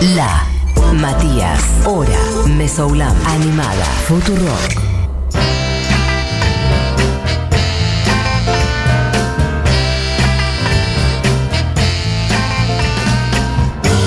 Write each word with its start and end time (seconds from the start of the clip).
La 0.00 0.46
Matías, 0.94 1.62
Hora, 1.84 2.18
Mesoulam, 2.56 3.14
Animada, 3.26 3.84
Futurock. 4.06 4.74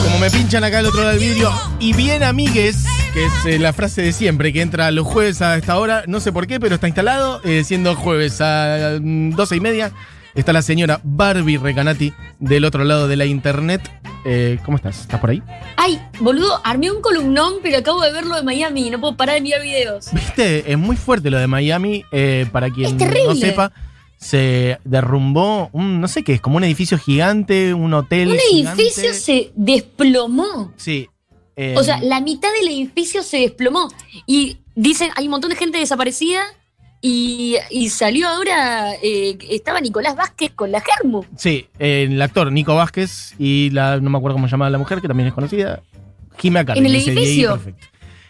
Como 0.03 0.17
me 0.17 0.31
pinchan 0.31 0.63
acá 0.63 0.79
al 0.79 0.87
otro 0.87 1.01
lado 1.01 1.11
del 1.11 1.19
vidrio, 1.19 1.51
y 1.79 1.93
bien 1.93 2.23
amigues, 2.23 2.85
que 3.13 3.25
es 3.25 3.45
eh, 3.45 3.59
la 3.59 3.71
frase 3.71 4.01
de 4.01 4.13
siempre, 4.13 4.51
que 4.51 4.61
entra 4.61 4.89
los 4.89 5.05
jueves 5.05 5.43
a 5.43 5.55
esta 5.57 5.77
hora, 5.77 6.05
no 6.07 6.19
sé 6.19 6.31
por 6.31 6.47
qué, 6.47 6.59
pero 6.59 6.73
está 6.73 6.87
instalado, 6.87 7.39
eh, 7.43 7.63
siendo 7.63 7.95
jueves 7.95 8.41
a 8.41 8.97
mm, 8.99 9.35
doce 9.35 9.57
y 9.57 9.59
media, 9.59 9.91
está 10.33 10.53
la 10.53 10.63
señora 10.63 11.01
Barbie 11.03 11.59
Recanati 11.59 12.13
del 12.39 12.65
otro 12.65 12.83
lado 12.83 13.07
de 13.07 13.15
la 13.15 13.25
internet. 13.25 14.02
Eh, 14.25 14.57
¿Cómo 14.63 14.77
estás? 14.77 15.01
¿Estás 15.01 15.19
por 15.19 15.29
ahí? 15.31 15.41
Ay, 15.75 15.99
boludo, 16.19 16.61
armé 16.63 16.89
un 16.91 17.01
columnón, 17.01 17.55
pero 17.61 17.77
acabo 17.77 18.01
de 18.01 18.11
verlo 18.11 18.35
de 18.35 18.43
Miami. 18.43 18.89
No 18.89 18.99
puedo 18.99 19.17
parar 19.17 19.35
de 19.35 19.41
mirar 19.41 19.61
videos. 19.61 20.11
Viste, 20.13 20.71
es 20.71 20.77
muy 20.77 20.95
fuerte 20.95 21.29
lo 21.29 21.37
de 21.39 21.47
Miami, 21.47 22.03
eh, 22.11 22.45
para 22.51 22.69
quien 22.69 22.97
no 22.97 23.35
sepa. 23.35 23.71
Se 24.17 24.79
derrumbó 24.85 25.69
un, 25.73 25.99
no 25.99 26.07
sé 26.07 26.23
qué 26.23 26.33
es, 26.33 26.41
como 26.41 26.55
un 26.55 26.63
edificio 26.63 26.97
gigante, 26.97 27.73
un 27.73 27.93
hotel. 27.93 28.29
Un 28.29 28.37
gigante. 28.37 28.81
edificio 28.83 29.13
se 29.13 29.51
desplomó. 29.55 30.71
Sí. 30.77 31.09
eh, 31.57 31.75
O 31.77 31.83
sea, 31.83 31.99
la 32.01 32.21
mitad 32.21 32.47
del 32.53 32.69
edificio 32.69 33.21
se 33.23 33.39
desplomó. 33.39 33.89
Y 34.25 34.59
dicen, 34.75 35.09
hay 35.15 35.25
un 35.25 35.31
montón 35.31 35.49
de 35.49 35.57
gente 35.57 35.77
desaparecida. 35.77 36.41
Y, 37.05 37.57
y 37.69 37.89
salió 37.89 38.29
ahora, 38.29 38.93
eh, 39.03 39.37
estaba 39.49 39.81
Nicolás 39.81 40.15
Vázquez 40.15 40.51
con 40.55 40.71
la 40.71 40.79
Germu. 40.81 41.23
Sí, 41.35 41.67
el 41.77 42.21
actor 42.21 42.49
Nico 42.49 42.75
Vázquez 42.75 43.33
y 43.37 43.71
la, 43.71 43.99
no 43.99 44.09
me 44.09 44.17
acuerdo 44.17 44.35
cómo 44.35 44.47
se 44.47 44.51
llama 44.51 44.69
la 44.69 44.77
mujer, 44.77 45.01
que 45.01 45.09
también 45.09 45.27
es 45.27 45.33
conocida, 45.33 45.81
Jimmy 46.39 46.63
Carmen. 46.63 46.85
¿En 46.85 46.85
el 46.85 46.95
edificio? 46.95 47.59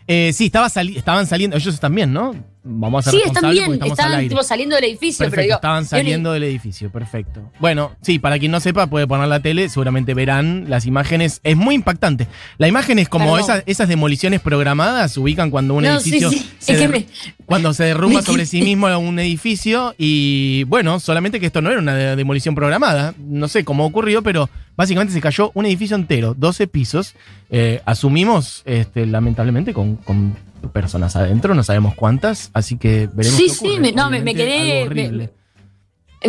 Eh, 0.08 0.34
sí, 0.34 0.48
estaba 0.48 0.70
sali- 0.70 0.98
estaban 0.98 1.28
saliendo, 1.28 1.56
ellos 1.56 1.76
bien, 1.94 2.12
¿no? 2.12 2.34
Vamos 2.66 3.06
a 3.06 3.12
ser 3.12 3.20
Sí, 3.20 3.28
están 3.28 3.52
bien, 3.52 3.74
estaban 3.84 4.28
tipo, 4.30 4.42
saliendo 4.42 4.76
del 4.76 4.86
edificio. 4.86 5.18
Perfecto, 5.26 5.32
pero 5.36 5.42
digo, 5.44 5.56
estaban 5.56 5.86
saliendo 5.86 6.32
del 6.32 6.44
edificio, 6.44 6.90
perfecto. 6.90 7.52
Bueno, 7.60 7.92
sí, 8.02 8.20
para 8.20 8.40
quien 8.40 8.54
no 8.54 8.62
sepa, 8.62 8.88
puede 8.88 9.06
poner 9.06 9.28
la 9.28 9.42
tele, 9.42 9.68
seguramente 9.68 10.14
verán 10.14 10.66
las 10.70 10.86
imágenes. 10.86 11.42
Es 11.44 11.58
muy 11.58 11.76
impactante. 11.76 12.28
La 12.58 12.70
imagen 12.70 13.00
es 13.00 13.10
como 13.10 13.38
esas, 13.38 13.64
esas 13.66 13.90
demoliciones 13.90 14.40
programadas, 14.40 15.12
se 15.12 15.20
ubican 15.20 15.52
cuando 15.52 15.74
un 15.74 15.84
No, 15.84 16.00
sí, 16.00 16.10
edificio 16.12 16.30
sí. 16.32 16.50
se 16.60 16.72
Es 16.74 16.78
que 16.80 16.88
der- 16.88 16.92
me- 16.92 17.06
cuando 17.46 17.74
se 17.74 17.84
derrumba 17.84 18.22
sobre 18.22 18.46
sí 18.46 18.62
mismo 18.62 18.88
un 18.98 19.20
edificio 19.20 19.94
y 19.98 20.64
bueno, 20.66 21.02
solamente 21.02 21.42
que 21.42 21.48
esto 21.48 21.62
no 21.62 21.70
era 21.70 21.80
una 21.80 21.96
de- 21.96 22.16
demolición 22.16 22.56
programada, 22.56 23.14
no 23.20 23.50
sé 23.50 23.66
cómo 23.66 23.86
ocurrió, 23.86 24.22
pero 24.24 24.50
básicamente 24.78 25.14
se 25.14 25.20
cayó 25.20 25.52
un 25.54 25.66
edificio 25.66 25.98
entero, 25.98 26.34
12 26.38 26.68
pisos, 26.68 27.14
Eh, 27.56 27.82
asumimos 27.86 28.64
este, 28.66 29.06
lamentablemente 29.06 29.74
con, 29.74 29.98
con 29.98 30.36
personas 30.72 31.16
adentro, 31.16 31.54
no 31.56 31.64
sabemos 31.64 31.96
cuántas, 31.96 32.50
así 32.54 32.78
que 32.78 33.10
veremos. 33.14 33.38
Sí, 33.38 33.46
qué 33.48 33.54
sí, 33.54 33.80
me- 33.80 33.92
no, 33.92 34.10
me- 34.10 34.24
quedé- 34.24 35.30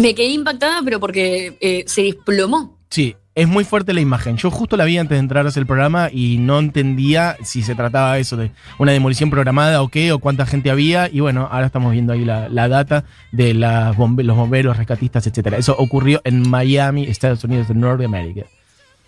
me 0.00 0.14
quedé 0.14 0.28
impactada, 0.28 0.80
pero 0.84 0.98
porque 1.00 1.56
eh, 1.60 1.84
se 1.86 2.02
desplomó. 2.02 2.78
Sí, 2.90 3.14
es 3.36 3.48
muy 3.48 3.64
fuerte 3.64 3.92
la 3.92 4.00
imagen. 4.00 4.36
Yo 4.36 4.50
justo 4.50 4.76
la 4.76 4.84
vi 4.84 4.98
antes 4.98 5.16
de 5.16 5.20
entrar 5.20 5.44
a 5.46 5.48
hacer 5.48 5.60
el 5.62 5.66
programa 5.66 6.08
y 6.12 6.38
no 6.38 6.58
entendía 6.58 7.36
si 7.42 7.62
se 7.62 7.74
trataba 7.74 8.18
eso 8.18 8.36
de 8.36 8.50
una 8.78 8.92
demolición 8.92 9.30
programada 9.30 9.82
o 9.82 9.88
qué, 9.88 10.12
o 10.12 10.18
cuánta 10.20 10.46
gente 10.46 10.70
había. 10.70 11.08
Y 11.10 11.20
bueno, 11.20 11.48
ahora 11.50 11.66
estamos 11.66 11.92
viendo 11.92 12.12
ahí 12.12 12.24
la, 12.24 12.48
la 12.48 12.68
data 12.68 13.04
de 13.32 13.54
las 13.54 13.96
bombe- 13.96 14.22
los 14.22 14.36
bomberos, 14.36 14.76
rescatistas, 14.76 15.26
etcétera. 15.26 15.58
Eso 15.58 15.74
ocurrió 15.76 16.20
en 16.24 16.48
Miami, 16.48 17.04
Estados 17.04 17.42
Unidos 17.44 17.68
de 17.68 17.74
Norteamérica. 17.74 18.46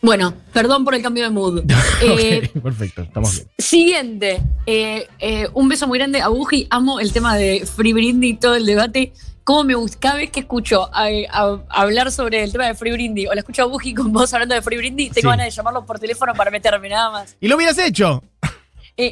Bueno, 0.07 0.33
perdón 0.53 0.85
por 0.85 0.95
el 0.95 1.03
cambio 1.03 1.25
de 1.25 1.31
mood. 1.31 1.65
Eh, 2.01 2.49
perfecto, 2.62 3.03
estamos 3.03 3.35
bien. 3.35 3.49
Siguiente, 3.59 4.41
eh, 4.67 5.09
eh, 5.19 5.48
un 5.53 5.69
beso 5.69 5.89
muy 5.89 5.98
grande 5.98 6.21
a 6.21 6.29
Buji. 6.29 6.69
Amo 6.71 7.01
el 7.01 7.13
tema 7.13 7.37
de 7.37 7.67
Free 7.67 7.93
Brindy 7.93 8.29
y 8.29 8.35
todo 8.35 8.55
el 8.55 8.65
debate. 8.67 9.13
Cómo 9.42 9.64
me 9.64 9.75
gusta, 9.75 9.98
cada 9.98 10.14
vez 10.17 10.30
que 10.30 10.41
escucho 10.41 10.89
a, 10.95 11.07
a- 11.30 11.58
hablar 11.70 12.13
sobre 12.13 12.45
el 12.45 12.53
tema 12.53 12.67
de 12.67 12.75
Free 12.75 12.92
Brindy 12.92 13.27
o 13.27 13.35
la 13.35 13.41
escucho 13.41 13.63
a 13.63 13.64
Buji 13.67 13.95
con 13.95 14.13
vos 14.13 14.33
hablando 14.33 14.55
de 14.55 14.63
Free 14.63 14.77
Brindy, 14.79 15.11
tengo 15.11 15.30
Sí. 15.33 15.36
ganas 15.36 15.47
de 15.47 15.51
llamarlo 15.51 15.85
por 15.85 15.98
teléfono 15.98 16.35
para 16.35 16.53
meterme 16.53 16.89
nada 16.89 17.11
más. 17.11 17.36
¿Y 17.41 17.48
lo 17.48 17.57
hubieras 17.57 17.77
hecho? 17.79 18.23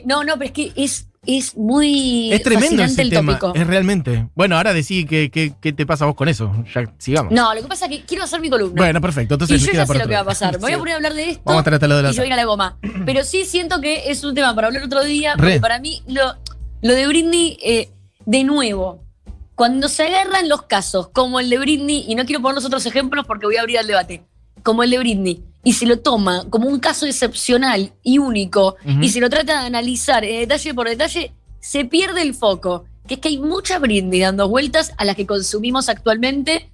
No, 0.05 0.23
no, 0.23 0.35
pero 0.35 0.45
es 0.45 0.53
que 0.53 0.73
es, 0.77 1.09
es 1.27 1.57
muy 1.57 2.33
Es 2.33 2.43
tremendo 2.43 2.83
ese 2.83 3.03
el 3.03 3.11
tema. 3.11 3.39
tópico. 3.39 3.55
Es 3.59 3.67
realmente. 3.67 4.29
Bueno, 4.35 4.57
ahora 4.57 4.73
decí 4.73 5.05
qué 5.07 5.31
qué- 5.31 5.53
qué 5.61 5.73
te 5.73 5.87
pasa 5.87 6.05
a 6.05 6.07
vos 6.09 6.17
con 6.17 6.29
eso. 6.29 6.53
Ya 6.75 6.85
sigamos. 6.99 7.33
No, 7.33 7.55
lo 7.55 7.63
que 7.63 7.69
pasa 7.69 7.87
es 7.87 7.91
que 7.91 8.05
quiero 8.05 8.25
hacer 8.25 8.41
mi 8.41 8.51
columna. 8.51 8.75
Bueno, 8.77 9.01
perfecto. 9.01 9.35
Entonces 9.35 9.63
y 9.63 9.67
yo 9.67 9.73
ya 9.73 9.87
sé 9.87 9.99
lo 9.99 10.07
que 10.07 10.15
va 10.15 10.21
a 10.21 10.25
pasar. 10.25 10.53
Me 10.55 10.59
voy 10.59 10.73
a 10.73 10.79
poner 10.79 10.95
a 10.95 10.97
hablar 10.97 11.15
de 11.15 11.31
esto. 11.31 11.43
Vamos 11.45 11.61
a 11.61 11.65
tratarlo 11.65 11.97
de 11.97 12.03
la 12.05 12.11
y 12.11 12.15
yo 12.15 12.23
voy 12.23 12.33
a 12.33 12.37
la 12.37 12.45
goma. 12.45 12.79
Pero 13.07 13.25
sí 13.25 13.45
siento 13.45 13.81
que 13.81 14.11
es 14.11 14.23
un 14.25 14.35
tema 14.35 14.55
para 14.55 14.69
hablar 14.69 14.83
otro 14.85 15.03
día, 15.05 15.35
porque 15.37 15.55
Re. 15.55 15.61
para 15.61 15.79
mí 15.81 16.03
lo, 16.07 16.35
lo 16.83 16.95
de 16.95 17.07
Britney, 17.07 17.59
eh, 17.65 17.91
de 18.27 18.45
nuevo, 18.45 19.03
cuando 19.55 19.89
se 19.89 20.05
agarran 20.07 20.49
los 20.49 20.63
casos, 20.63 21.09
como 21.11 21.39
el 21.41 21.49
de 21.51 21.59
Britney, 21.59 22.05
y 22.09 22.15
no 22.15 22.25
quiero 22.25 22.43
poner 22.43 22.57
los 22.57 22.65
otros 22.65 22.85
ejemplos 22.87 23.25
porque 23.27 23.47
voy 23.47 23.57
a 23.57 23.61
abrir 23.61 23.77
el 23.79 23.87
debate, 23.87 24.23
como 24.63 24.83
el 24.83 24.91
de 24.91 24.99
Britney, 24.99 25.43
y 25.65 25.73
se 25.73 25.87
lo 25.87 25.99
toma 25.99 26.45
como 26.51 26.69
un 26.69 26.79
caso 26.79 27.07
excepcional 27.07 27.93
y 28.03 28.19
único, 28.19 28.77
y 29.01 29.09
se 29.09 29.21
lo 29.21 29.31
trata 29.31 29.61
de 29.61 29.67
analizar 29.67 30.25
eh, 30.25 30.41
detalle 30.41 30.75
por 30.75 30.89
detalle, 30.89 31.33
se 31.59 31.87
pierde 31.87 32.23
el 32.23 32.35
foco. 32.35 32.85
Que 33.07 33.15
es 33.15 33.21
que 33.21 33.29
hay 33.29 33.39
mucha 33.39 33.79
Britney 33.79 34.21
dando 34.21 34.49
vueltas 34.49 34.93
a 34.97 35.05
las 35.05 35.17
que 35.17 35.27
consumimos 35.27 35.91
actualmente 35.91 36.71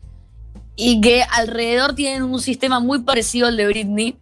y 0.77 1.01
que 1.01 1.23
alrededor 1.23 1.95
tienen 1.95 2.23
un 2.23 2.41
sistema 2.41 2.79
muy 2.79 3.01
parecido 3.01 3.49
al 3.49 3.57
de 3.57 3.67
Britney, 3.67 4.17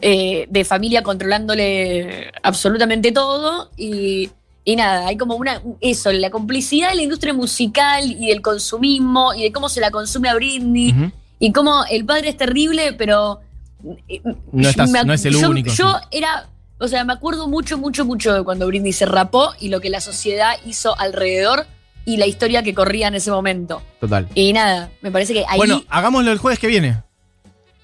eh, 0.00 0.46
de 0.48 0.64
familia 0.64 1.02
controlándole 1.02 2.32
absolutamente 2.42 3.10
todo 3.10 3.70
y, 3.76 4.30
y 4.64 4.76
nada, 4.76 5.08
hay 5.08 5.16
como 5.16 5.34
una, 5.34 5.60
eso, 5.80 6.12
la 6.12 6.30
complicidad 6.30 6.90
de 6.90 6.96
la 6.96 7.02
industria 7.02 7.34
musical 7.34 8.10
y 8.10 8.28
del 8.28 8.42
consumismo 8.42 9.34
y 9.34 9.42
de 9.42 9.52
cómo 9.52 9.68
se 9.68 9.80
la 9.80 9.90
consume 9.90 10.28
a 10.28 10.34
Britney 10.34 11.12
y 11.38 11.52
cómo 11.52 11.84
el 11.90 12.04
padre 12.04 12.30
es 12.30 12.36
terrible, 12.36 12.92
pero... 12.92 13.40
No 14.52 14.68
estás- 14.68 14.90
me 14.90 15.00
ac- 15.00 15.06
no 15.06 15.12
es 15.12 15.24
el 15.24 15.34
yo, 15.38 15.50
único, 15.50 15.70
Yo 15.72 15.98
sí. 16.10 16.18
era... 16.18 16.46
O 16.82 16.88
sea, 16.88 17.04
me 17.04 17.12
acuerdo 17.12 17.46
mucho, 17.46 17.76
mucho, 17.76 18.06
mucho 18.06 18.32
de 18.32 18.42
cuando 18.42 18.66
Britney 18.66 18.92
se 18.94 19.04
rapó 19.04 19.52
y 19.60 19.68
lo 19.68 19.80
que 19.82 19.90
la 19.90 20.00
sociedad 20.00 20.54
hizo 20.64 20.98
alrededor 20.98 21.66
y 22.06 22.16
la 22.16 22.26
historia 22.26 22.62
que 22.62 22.72
corría 22.72 23.08
en 23.08 23.14
ese 23.14 23.30
momento. 23.30 23.82
Total. 24.00 24.26
Y 24.34 24.52
nada, 24.54 24.90
me 25.02 25.10
parece 25.10 25.34
que 25.34 25.44
ahí... 25.46 25.58
Bueno, 25.58 25.82
hagámoslo 25.90 26.32
el 26.32 26.38
jueves 26.38 26.58
que 26.58 26.68
viene. 26.68 27.02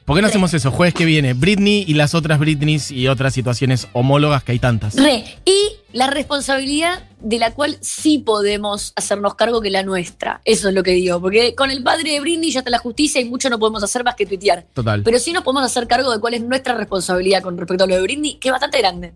¿Por 0.07 0.17
qué 0.17 0.23
no 0.23 0.29
Re. 0.29 0.31
hacemos 0.31 0.55
eso? 0.55 0.71
Jueves 0.71 0.95
que 0.95 1.05
viene, 1.05 1.35
Britney 1.35 1.85
y 1.87 1.93
las 1.93 2.15
otras 2.15 2.39
Britneys 2.39 2.91
y 2.91 3.07
otras 3.09 3.35
situaciones 3.35 3.87
homólogas 3.93 4.43
que 4.45 4.53
hay 4.53 4.59
tantas. 4.61 4.95
Re. 4.95 5.25
Y 5.45 5.73
la 5.97 6.09
responsabilidad 6.09 7.05
de 7.21 7.39
la 7.39 7.55
cual 7.55 7.79
sí 7.81 8.19
podemos 8.19 8.93
hacernos 8.97 9.35
cargo 9.35 9.63
que 9.63 9.71
la 9.71 9.83
nuestra. 9.83 10.43
Eso 10.45 10.69
es 10.69 10.75
lo 10.75 10.83
que 10.83 10.91
digo. 10.91 11.23
Porque 11.23 11.55
con 11.55 11.71
el 11.71 11.83
padre 11.83 12.13
de 12.13 12.21
Britney 12.21 12.51
ya 12.51 12.59
está 12.59 12.71
la 12.71 12.79
justicia 12.79 13.19
y 13.19 13.25
mucho 13.25 13.49
no 13.49 13.59
podemos 13.59 13.83
hacer 13.83 14.05
más 14.05 14.15
que 14.15 14.27
tuitear. 14.27 14.67
Total. 14.75 15.03
Pero 15.03 15.19
sí 15.19 15.33
nos 15.33 15.43
podemos 15.43 15.65
hacer 15.65 15.89
cargo 15.89 16.13
de 16.13 16.21
cuál 16.21 16.35
es 16.35 16.43
nuestra 16.43 16.75
responsabilidad 16.75 17.43
con 17.43 17.57
respecto 17.57 17.85
a 17.85 17.87
lo 17.87 17.95
de 17.95 18.03
Britney, 18.03 18.35
que 18.35 18.49
es 18.49 18.53
bastante 18.53 18.77
grande. 18.77 19.15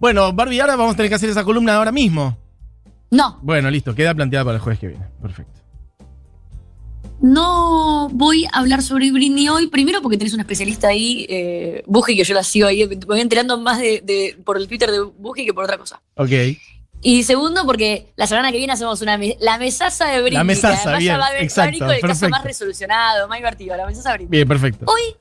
Bueno, 0.00 0.32
Barbie, 0.32 0.60
ahora 0.60 0.74
vamos 0.74 0.94
a 0.94 0.96
tener 0.96 1.08
que 1.08 1.14
hacer 1.14 1.30
esa 1.30 1.44
columna 1.44 1.76
ahora 1.76 1.92
mismo. 1.92 2.36
No, 3.12 3.38
Bueno, 3.40 3.70
listo, 3.70 3.94
queda 3.94 4.12
planteada 4.12 4.44
para 4.44 4.56
el 4.56 4.60
jueves 4.60 4.80
que 4.80 4.88
viene. 4.88 5.04
Perfecto. 5.22 5.57
No 7.20 8.08
voy 8.12 8.44
a 8.46 8.58
hablar 8.58 8.82
sobre 8.82 9.10
Britney 9.10 9.48
hoy. 9.48 9.66
Primero 9.68 10.00
porque 10.02 10.16
tenés 10.16 10.34
una 10.34 10.42
especialista 10.42 10.88
ahí, 10.88 11.26
eh, 11.28 11.82
Buji, 11.86 12.16
que 12.16 12.24
yo 12.24 12.34
la 12.34 12.42
sigo 12.44 12.66
ahí. 12.68 12.86
Me 12.86 12.96
voy 12.96 13.20
enterando 13.20 13.58
más 13.58 13.78
de, 13.78 14.00
de- 14.04 14.36
por 14.44 14.56
el 14.56 14.68
Twitter 14.68 14.90
de 14.90 15.00
Buji 15.00 15.44
que 15.46 15.52
por 15.54 15.64
otra 15.64 15.78
cosa. 15.78 16.00
Ok. 16.16 16.30
Y 17.00 17.22
segundo, 17.22 17.64
porque 17.64 18.08
la 18.16 18.26
semana 18.26 18.50
que 18.50 18.58
viene 18.58 18.72
hacemos 18.72 19.00
una 19.02 19.18
la 19.40 19.58
mesaza 19.58 20.06
de 20.06 20.20
Britney. 20.20 20.38
La 20.38 20.44
mesaza, 20.44 20.96
bien, 20.96 21.12
ya 21.12 21.18
va 21.18 21.26
a 21.26 21.38
exacto, 21.40 21.90
el 21.90 22.00
caso 22.00 22.28
más 22.28 22.42
resolucionado, 22.42 23.28
más 23.28 23.38
divertido, 23.38 23.76
la 23.76 23.86
mesaza 23.86 24.10
de 24.10 24.14
Britney. 24.18 24.30
Bien, 24.38 24.48
perfecto. 24.48 24.84
Hoy 24.88 25.14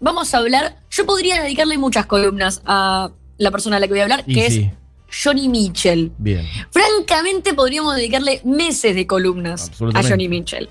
vamos 0.00 0.32
a 0.34 0.38
hablar. 0.38 0.76
Yo 0.90 1.04
podría 1.04 1.42
dedicarle 1.42 1.76
muchas 1.78 2.06
columnas 2.06 2.62
a 2.64 3.10
la 3.38 3.50
persona 3.50 3.76
a 3.76 3.80
la 3.80 3.86
que 3.86 3.92
voy 3.92 4.00
a 4.00 4.04
hablar, 4.04 4.24
Y 4.26 4.34
que 4.34 4.50
sí, 4.50 4.60
es 4.62 4.72
Johnny 5.12 5.48
Mitchell. 5.48 6.12
bien. 6.18 6.46
Francamente, 6.70 7.54
podríamos 7.54 7.94
dedicarle 7.96 8.40
meses 8.44 8.94
de 8.94 9.06
columnas 9.06 9.70
a. 9.94 10.02
Johnny 10.02 10.28
Mitchell. 10.28 10.68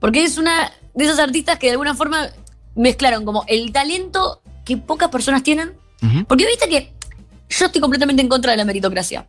Porque 0.00 0.22
es 0.24 0.38
una 0.38 0.72
de 0.94 1.04
esas 1.04 1.18
artistas 1.18 1.58
que 1.58 1.66
de 1.66 1.72
alguna 1.72 1.94
forma 1.94 2.28
mezclaron 2.74 3.24
como 3.24 3.44
el 3.48 3.72
talento 3.72 4.42
que 4.64 4.76
pocas 4.76 5.08
personas 5.10 5.42
tienen. 5.42 5.72
Porque 6.28 6.46
viste 6.46 6.68
que 6.68 6.92
yo 7.48 7.66
estoy 7.66 7.80
completamente 7.80 8.22
en 8.22 8.28
contra 8.28 8.52
de 8.52 8.56
la 8.58 8.64
meritocracia. 8.64 9.28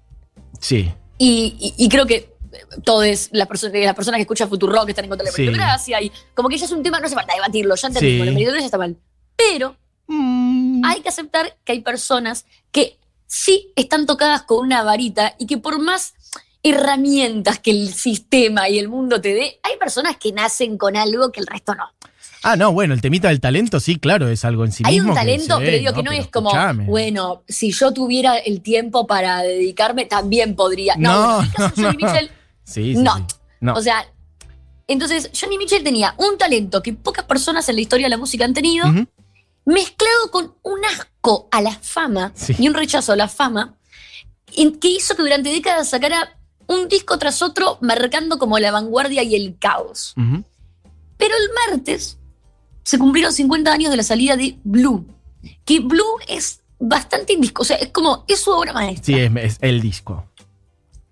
Sí. 0.59 0.91
Y, 1.17 1.55
y- 1.77 1.85
y 1.85 1.89
creo 1.89 2.05
que 2.05 2.33
todas 2.83 3.29
las, 3.31 3.47
perso- 3.47 3.71
las 3.71 3.95
personas 3.95 4.17
que 4.17 4.21
escuchan 4.23 4.49
Futurock 4.49 4.89
están 4.89 5.05
en 5.05 5.09
contra 5.09 5.25
de 5.25 5.31
la 5.31 5.35
Sí. 5.35 5.41
meritocracia. 5.43 6.01
Y 6.01 6.11
como 6.33 6.49
que 6.49 6.57
ya 6.57 6.65
es 6.65 6.71
un 6.71 6.81
tema, 6.83 6.99
no 6.99 7.05
hace 7.05 7.15
falta 7.15 7.33
debatirlo, 7.33 7.75
ya 7.75 7.87
entendimos, 7.87 8.21
Sí. 8.21 8.25
la 8.25 8.31
meritocracia 8.31 8.65
está 8.65 8.77
mal. 8.77 8.97
Pero 9.35 9.75
Mm, 10.05 10.83
hay 10.83 10.99
que 11.01 11.07
aceptar 11.09 11.55
que 11.63 11.71
hay 11.71 11.79
personas 11.79 12.45
que 12.73 12.97
sí 13.35 13.71
están 13.75 14.05
tocadas 14.05 14.43
con 14.43 14.59
una 14.59 14.83
varita 14.83 15.33
y 15.39 15.47
que 15.47 15.57
por 15.57 15.79
más 15.79 16.13
herramientas 16.61 17.57
que 17.59 17.71
el 17.71 17.93
sistema 17.93 18.69
y 18.69 18.77
el 18.79 18.87
mundo 18.89 19.19
te 19.19 19.33
dé, 19.33 19.59
hay 19.63 19.77
personas 19.79 20.17
que 20.17 20.31
nacen 20.31 20.77
con 20.77 20.95
algo 20.95 21.31
que 21.31 21.39
el 21.41 21.47
resto 21.47 21.73
no. 21.75 21.85
Ah, 22.43 22.55
no, 22.57 22.71
bueno, 22.73 22.93
el 22.93 23.01
temita 23.01 23.29
del 23.29 23.39
talento, 23.39 23.79
sí, 23.79 23.97
claro, 23.97 24.27
es 24.27 24.43
algo 24.45 24.65
en 24.65 24.71
sí 24.71 24.83
Hay 24.85 24.95
mismo. 24.95 25.09
un 25.11 25.15
que 25.15 25.21
talento, 25.21 25.57
pero 25.59 25.77
digo 25.77 25.93
que 25.93 26.03
no 26.03 26.11
es 26.11 26.27
como, 26.27 26.49
escuchame. 26.49 26.83
bueno, 26.85 27.43
si 27.47 27.71
yo 27.71 27.91
tuviera 27.93 28.37
el 28.37 28.61
tiempo 28.61 29.07
para 29.07 29.41
dedicarme, 29.41 30.05
también 30.05 30.55
podría. 30.55 30.95
No, 30.97 31.41
No, 31.41 31.41
no, 31.41 31.69
Johnny 31.75 31.81
no. 31.81 31.91
Mitchell, 32.07 32.29
Sí, 32.65 32.95
sí, 32.95 33.01
no. 33.01 33.15
sí. 33.17 33.23
No. 33.61 33.73
O 33.75 33.81
sea, 33.81 34.05
entonces 34.87 35.31
Johnny 35.39 35.57
Mitchell 35.57 35.83
tenía 35.83 36.13
un 36.17 36.37
talento 36.37 36.83
que 36.83 36.91
pocas 36.93 37.23
personas 37.25 37.67
en 37.69 37.75
la 37.75 37.81
historia 37.81 38.05
de 38.07 38.09
la 38.11 38.17
música 38.17 38.43
han 38.45 38.53
tenido. 38.53 38.85
Mezclado 39.65 40.31
con 40.31 40.53
un 40.63 40.83
asco 40.85 41.47
a 41.51 41.61
la 41.61 41.71
fama 41.73 42.31
Sí. 42.35 42.55
y 42.59 42.67
un 42.67 42.73
rechazo 42.73 43.13
a 43.13 43.15
la 43.15 43.27
fama, 43.27 43.75
que 44.47 44.87
hizo 44.87 45.15
que 45.15 45.21
durante 45.23 45.49
décadas 45.49 45.89
sacara 45.89 46.37
un 46.67 46.87
disco 46.87 47.17
tras 47.17 47.41
otro, 47.41 47.77
marcando 47.81 48.37
como 48.39 48.59
la 48.59 48.71
vanguardia 48.71 49.23
y 49.23 49.35
el 49.35 49.57
caos. 49.59 50.13
Pero 50.15 51.35
el 51.35 51.71
martes 51.71 52.17
se 52.83 52.97
cumplieron 52.99 53.33
50 53.33 53.71
años 53.71 53.91
de 53.91 53.97
la 53.97 54.03
salida 54.03 54.35
de 54.35 54.57
Blue, 54.63 55.05
que 55.65 55.79
Blue 55.79 56.17
es 56.27 56.61
bastante 56.79 57.33
indisco, 57.33 57.61
o 57.61 57.65
sea, 57.65 57.77
es 57.77 57.89
como, 57.89 58.25
es 58.27 58.41
su 58.41 58.51
obra 58.51 58.73
maestra. 58.73 59.05
Sí, 59.05 59.19
es, 59.19 59.31
es 59.35 59.57
el 59.61 59.81
disco. 59.81 60.25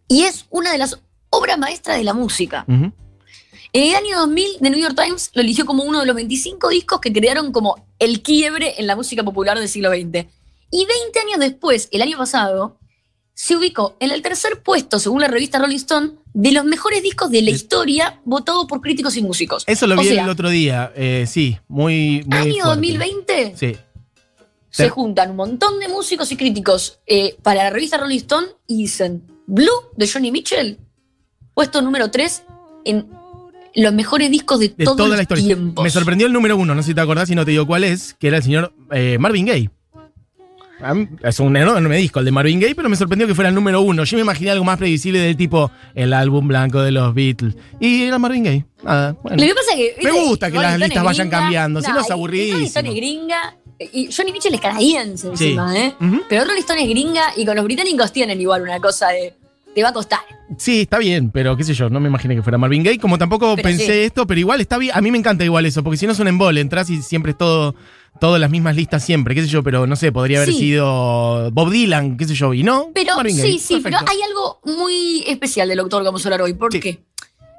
Y 0.08 0.24
es 0.24 0.46
una 0.50 0.72
de 0.72 0.78
las 0.78 1.00
obras 1.30 1.58
maestras 1.58 1.98
de 1.98 2.04
la 2.04 2.14
música. 2.14 2.66
En 3.74 3.84
el 3.90 3.96
año 3.96 4.18
2000, 4.20 4.58
The 4.62 4.70
New 4.70 4.80
York 4.80 4.96
Times 5.02 5.32
lo 5.34 5.42
eligió 5.42 5.66
como 5.66 5.84
uno 5.84 6.02
de 6.02 6.06
los 6.06 6.16
25 6.16 6.70
discos 6.70 7.00
que 7.00 7.14
crearon 7.14 7.52
como 7.52 7.86
el 8.00 8.22
quiebre 8.22 8.76
en 8.78 8.88
la 8.88 8.96
música 8.96 9.24
popular 9.24 9.58
del 9.58 9.70
siglo 9.70 9.90
XX. 9.92 10.28
Y 10.72 10.86
20 10.86 11.20
años 11.26 11.40
después, 11.40 11.88
el 11.92 12.02
año 12.02 12.18
pasado, 12.18 12.78
se 13.34 13.56
ubicó 13.56 13.96
en 14.00 14.12
el 14.12 14.22
tercer 14.22 14.62
puesto, 14.62 15.00
según 15.00 15.22
la 15.22 15.28
revista 15.30 15.58
Rolling 15.58 15.78
Stone, 15.78 16.12
de 16.34 16.52
los 16.52 16.66
mejores 16.66 17.02
discos 17.02 17.30
de 17.32 17.42
la 17.42 17.50
historia 17.50 18.20
votado 18.26 18.68
por 18.68 18.82
críticos 18.82 19.16
y 19.18 19.22
músicos. 19.24 19.64
Eso 19.68 19.88
lo 19.88 19.96
O 19.96 20.02
vi 20.02 20.10
sea, 20.10 20.24
el 20.24 20.30
otro 20.30 20.50
día. 20.50 20.92
eh, 20.96 21.26
sí, 21.28 21.58
muy. 21.68 22.24
muy 22.28 22.38
año 22.38 22.64
fuerte. 22.66 22.68
2020 22.68 23.54
Sí. 23.58 23.78
se 24.70 24.90
juntan 24.90 25.32
un 25.32 25.36
montón 25.38 25.80
de 25.80 25.88
músicos 25.88 26.32
y 26.32 26.38
críticos 26.38 27.00
eh, 27.08 27.38
para 27.42 27.64
la 27.64 27.70
revista 27.70 27.98
Rolling 27.98 28.18
Stone 28.18 28.48
y 28.68 28.78
dicen, 28.84 29.24
Blue 29.48 29.90
de 29.96 30.08
Johnny 30.10 30.32
Mitchell, 30.32 30.78
puesto 31.54 31.82
número 31.82 32.12
3 32.12 32.44
en 32.86 33.10
los 33.76 33.94
mejores 33.94 34.30
discos 34.32 34.60
de, 34.60 34.70
De 34.70 34.84
todos 34.86 34.98
toda 34.98 35.16
la 35.16 35.22
historia. 35.24 35.46
tiempos. 35.46 35.84
Me 35.84 35.90
sorprendió 35.90 36.28
el 36.28 36.34
número 36.34 36.58
uno, 36.58 36.76
no 36.76 36.82
sé 36.82 36.88
si 36.90 36.94
te 36.96 37.02
acordás 37.02 37.30
y 37.30 37.36
no 37.36 37.46
te 37.46 37.52
digo 37.52 37.66
cuál 37.66 37.84
es, 37.84 38.14
que 38.20 38.28
era 38.28 38.38
el 38.38 38.44
señor 38.44 38.74
eh, 38.92 39.18
Marvin 39.20 39.46
Gaye. 39.46 39.70
A 40.84 40.96
mí- 40.96 41.08
Es 41.22 41.40
un 41.40 41.56
enorme 41.56 41.96
disco 41.98 42.20
el 42.20 42.26
de 42.26 42.32
Marvin 42.32 42.60
Gaye, 42.60 42.74
pero 42.74 42.90
me 42.90 42.96
sorprendió 42.96 43.28
que 43.28 43.36
fuera 43.36 43.50
el 43.50 43.56
número 43.56 43.82
uno. 43.82 44.04
Yo 44.04 44.18
me 44.18 44.22
imaginé 44.22 44.50
algo 44.50 44.64
más 44.66 44.78
previsible 44.80 45.20
del 45.20 45.38
tipo 45.38 45.70
el 45.94 46.12
álbum 46.12 46.48
blanco 46.48 46.82
de 46.82 46.92
los 46.92 47.14
Beatles. 47.14 47.56
Y 47.80 48.04
era 48.04 48.18
Marvin 48.18 48.44
Gaye. 48.44 48.66
Nada, 48.84 49.16
bueno. 49.22 49.38
Lo 49.40 49.48
que 49.48 49.54
pasa 49.54 49.72
es 49.78 49.96
que. 49.96 50.04
Me 50.04 50.12
gusta 50.12 50.50
que 50.50 50.58
las 50.58 50.80
listas 50.80 51.04
vayan 51.04 51.28
gringa. 51.28 51.40
cambiando, 51.44 51.82
si 51.84 51.92
no 51.92 52.00
es 52.02 52.10
aburridísimo. 52.10 52.82
Rolling 52.82 52.96
gringa. 52.96 53.56
Y 53.94 54.10
Johnny 54.12 54.32
Mitchell 54.32 54.54
es 54.56 54.62
canadiense 54.62 55.28
encima, 55.28 55.76
¿eh? 55.78 55.94
Pero 56.30 56.46
Rolling 56.46 56.60
Stone 56.62 56.84
es 56.84 56.90
gringa 56.90 57.26
y 57.36 57.46
con 57.46 57.56
los 57.56 57.66
británicos 57.66 58.12
tienen 58.12 58.42
igual 58.42 58.64
una 58.64 58.80
cosa 58.80 59.10
de. 59.10 59.36
Te 59.74 59.84
va 59.84 59.90
a 59.90 59.94
costar. 59.94 60.20
Sí, 60.58 60.82
está 60.82 60.98
bien, 60.98 61.32
pero 61.32 61.56
qué 61.56 61.64
sé 61.64 61.74
yo, 61.74 61.90
no 61.90 62.00
me 62.02 62.10
imaginé 62.10 62.36
que 62.36 62.42
fuera 62.44 62.58
Marvin 62.58 62.84
Gaye. 62.84 63.00
Como 63.00 63.18
tampoco 63.18 63.56
Pero 63.56 63.64
pensé 63.70 63.86
sí. 63.86 63.92
esto, 63.92 64.28
pero 64.28 64.40
igual 64.40 64.60
está 64.60 64.78
bien. 64.78 64.92
A 64.96 65.00
mí 65.02 65.10
me 65.12 65.18
encanta 65.18 65.46
igual 65.46 65.66
eso, 65.66 65.82
porque 65.84 65.98
si 65.98 66.06
no 66.06 66.12
es 66.12 66.20
un 66.20 66.28
embole, 66.28 66.60
entras 66.60 66.90
y 66.90 67.02
siempre 67.02 67.32
es 67.32 67.38
todo, 67.38 67.74
todas 68.20 68.42
las 68.42 68.50
mismas 68.50 68.76
listas 68.76 69.04
siempre, 69.06 69.34
qué 69.34 69.44
sé 69.44 69.48
yo, 69.48 69.64
pero 69.64 69.88
no 69.88 69.96
sé, 69.96 70.12
podría 70.12 70.40
haber 70.40 70.50
Sí. 70.54 70.60
sido 70.60 71.52
Bob 71.52 71.70
Dylan, 71.72 72.18
qué 72.18 72.26
sé 72.26 72.34
yo, 72.36 72.54
y 72.54 72.64
no. 72.64 72.90
Pero 72.94 73.16
Marvin 73.16 73.36
sí, 73.36 73.42
Gaye. 73.44 73.60
sí, 73.60 73.80
pero 73.82 73.98
hay 74.00 74.22
algo 74.28 74.60
muy 74.66 75.24
especial 75.26 75.70
del 75.70 75.80
autor 75.80 76.02
que 76.02 76.08
vamos 76.08 76.26
a 76.26 76.28
hablar 76.28 76.42
hoy. 76.42 76.54
¿Por 76.54 76.74
Sí. 76.74 76.80
qué? 76.82 77.04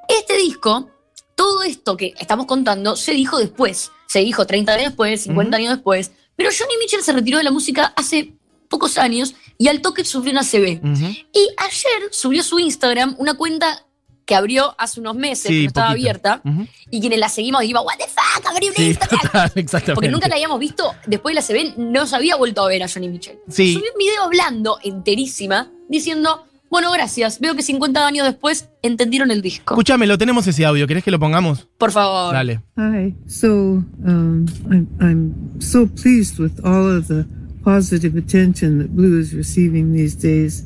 Este 0.07 0.37
disco, 0.37 0.91
todo 1.35 1.63
esto 1.63 1.97
que 1.97 2.13
estamos 2.19 2.45
contando, 2.45 2.95
se 2.95 3.13
dijo 3.13 3.39
después. 3.39 3.91
Se 4.07 4.19
dijo 4.19 4.45
30 4.45 4.73
años 4.73 4.85
después, 4.89 5.23
50 5.23 5.57
años 5.57 5.73
después. 5.73 6.11
Pero 6.35 6.49
Johnny 6.55 6.73
Mitchell 6.79 7.01
se 7.01 7.13
retiró 7.13 7.39
de 7.39 7.43
la 7.43 7.51
música 7.51 7.91
hace 7.95 8.33
pocos 8.73 8.97
años 8.97 9.35
y 9.59 9.67
al 9.67 9.81
toque 9.81 10.03
sufrió 10.03 10.31
una 10.31 10.41
CB. 10.43 10.81
Ujú. 10.83 11.05
Y 11.05 11.47
ayer 11.57 12.09
subió 12.11 12.41
su 12.41 12.57
Instagram 12.57 13.15
una 13.19 13.35
cuenta 13.35 13.85
que 14.25 14.33
abrió 14.35 14.73
hace 14.79 14.99
unos 14.99 15.15
meses, 15.15 15.47
Sí, 15.47 15.53
que 15.53 15.61
no 15.63 15.67
estaba 15.67 15.87
poquito. 15.89 16.01
abierta, 16.09 16.41
y 16.89 16.99
quienes 17.01 17.19
la 17.19 17.27
seguimos 17.29 17.61
dijimos, 17.61 17.83
what 17.85 17.97
the 17.97 18.05
fuck, 18.07 18.45
abrió 18.49 18.69
un 18.69 18.75
Sí, 18.75 18.85
Instagram. 18.87 19.49
total. 19.67 19.93
Porque 19.95 20.09
nunca 20.09 20.27
la 20.29 20.35
habíamos 20.35 20.59
visto, 20.59 20.91
después 21.05 21.35
de 21.35 21.41
la 21.41 21.45
CB 21.45 21.77
no 21.77 22.07
se 22.07 22.15
había 22.15 22.35
vuelto 22.37 22.63
a 22.63 22.67
ver 22.69 22.81
a 22.83 22.87
Johnny 22.87 23.09
Mitchell. 23.09 23.37
Sí. 23.49 23.73
Subió 23.73 23.91
un 23.93 23.97
video 23.99 24.23
hablando 24.23 24.79
enterísima, 24.81 25.69
diciendo, 25.89 26.45
bueno, 26.69 26.89
gracias, 26.93 27.39
veo 27.41 27.53
que 27.53 27.61
50 27.63 28.07
años 28.07 28.25
después 28.25 28.69
entendieron 28.81 29.29
el 29.29 29.41
disco. 29.41 29.73
Escúchame, 29.75 30.07
lo 30.07 30.17
tenemos 30.17 30.47
ese 30.47 30.65
audio, 30.65 30.87
¿querés 30.87 31.03
que 31.03 31.11
lo 31.11 31.19
pongamos? 31.19 31.67
Por 31.77 31.91
favor. 31.91 32.33
Dale. 32.33 32.61
Hi. 32.77 33.13
So 33.27 33.47
um, 33.49 34.45
I'm, 34.71 34.87
I'm 35.01 35.61
so 35.61 35.85
pleased 36.01 36.39
with 36.39 36.53
all 36.65 36.97
of 36.97 37.07
the 37.09 37.25
positive 37.63 38.15
attention 38.15 38.79
that 38.79 38.95
Blue 38.95 39.19
is 39.19 39.33
receiving 39.33 39.93
these 39.93 40.15
days. 40.15 40.63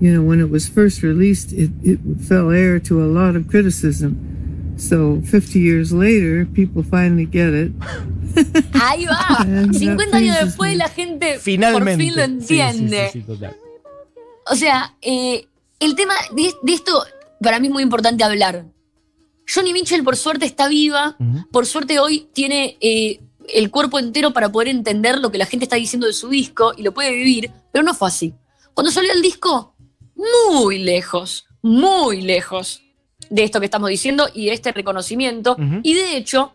You 0.00 0.12
know, 0.12 0.22
when 0.22 0.40
it 0.40 0.50
was 0.50 0.68
first 0.68 1.02
released, 1.02 1.52
it, 1.52 1.70
it 1.82 1.98
fell 2.28 2.50
heir 2.50 2.80
to 2.80 3.02
a 3.02 3.06
lot 3.06 3.36
of 3.36 3.48
criticism. 3.48 4.16
So 4.76 5.20
50 5.24 5.60
years 5.60 5.92
later, 5.92 6.44
people 6.46 6.82
finally 6.82 7.26
get 7.26 7.54
it. 7.54 7.72
Ahí 8.74 9.06
va. 9.06 9.72
50 9.72 10.16
años 10.16 10.36
después 10.44 10.76
la 10.76 10.88
gente 10.88 11.38
Finalmente. 11.38 12.04
por 12.04 12.24
fin 12.26 12.34
lo 12.36 12.40
Sí, 12.44 12.58
sí, 12.58 12.88
sí, 12.88 12.96
sí, 13.12 13.20
total. 13.22 13.56
O 14.50 14.56
sea, 14.56 14.94
eh, 15.00 15.46
el 15.78 15.94
tema 15.94 16.14
de, 16.34 16.52
de 16.62 16.72
esto 16.72 17.04
para 17.40 17.60
mí 17.60 17.68
es 17.68 17.72
muy 17.72 17.82
importante 17.84 18.24
hablar. 18.24 18.64
Johnny 19.46 19.72
Mitchell, 19.72 20.02
por 20.02 20.16
suerte, 20.16 20.44
está 20.46 20.68
viva. 20.68 21.16
Ujú. 21.20 21.46
Por 21.52 21.66
suerte, 21.66 21.98
hoy 22.00 22.26
tiene 22.32 22.76
eh, 22.80 23.20
el 23.48 23.70
cuerpo 23.70 23.98
entero 23.98 24.32
para 24.32 24.50
poder 24.50 24.68
entender 24.68 25.18
lo 25.18 25.30
que 25.30 25.38
la 25.38 25.46
gente 25.46 25.64
está 25.64 25.76
diciendo 25.76 26.06
de 26.06 26.12
su 26.12 26.28
disco 26.28 26.72
y 26.76 26.82
lo 26.82 26.92
puede 26.92 27.12
vivir, 27.12 27.50
pero 27.72 27.84
no 27.84 27.94
fue 27.94 28.08
así. 28.08 28.34
Cuando 28.72 28.90
salió 28.90 29.12
el 29.12 29.22
disco, 29.22 29.74
muy 30.14 30.78
lejos, 30.78 31.46
muy 31.62 32.22
lejos 32.22 32.82
de 33.30 33.44
esto 33.44 33.60
que 33.60 33.66
estamos 33.66 33.88
diciendo 33.88 34.28
y 34.34 34.46
de 34.46 34.52
este 34.52 34.72
reconocimiento. 34.72 35.56
Y 35.82 35.94
de 35.94 36.16
hecho, 36.16 36.52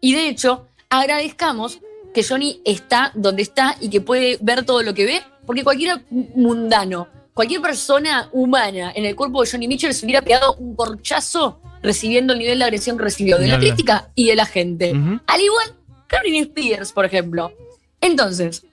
y 0.00 0.14
de 0.14 0.28
hecho, 0.28 0.66
agradezcamos 0.88 1.80
que 2.12 2.24
Johnny 2.24 2.60
está 2.64 3.12
donde 3.14 3.42
está 3.42 3.76
y 3.80 3.88
que 3.88 4.00
puede 4.00 4.38
ver 4.40 4.64
todo 4.64 4.82
lo 4.82 4.94
que 4.94 5.06
ve, 5.06 5.22
porque 5.46 5.64
cualquier 5.64 6.04
mundano, 6.10 7.08
cualquier 7.34 7.60
persona 7.60 8.28
humana 8.32 8.92
en 8.94 9.04
el 9.04 9.14
cuerpo 9.14 9.42
de 9.42 9.50
Johnny 9.50 9.68
Mitchell 9.68 9.94
se 9.94 10.04
hubiera 10.04 10.22
pegado 10.22 10.54
un 10.54 10.74
corchazo 10.74 11.60
recibiendo 11.82 12.32
el 12.32 12.40
nivel 12.40 12.58
de 12.58 12.64
agresión 12.64 12.98
que 12.98 13.04
recibió 13.04 13.38
de 13.38 13.48
la 13.48 13.58
crítica 13.58 14.10
y 14.14 14.26
de 14.26 14.36
la 14.36 14.44
gente. 14.44 14.90
Al 15.26 15.40
igual 15.40 15.74
que 16.10 16.18
Britney 16.18 16.40
Spears, 16.40 16.92
por 16.92 17.04
ejemplo. 17.04 17.52
Entonces, 18.00 18.66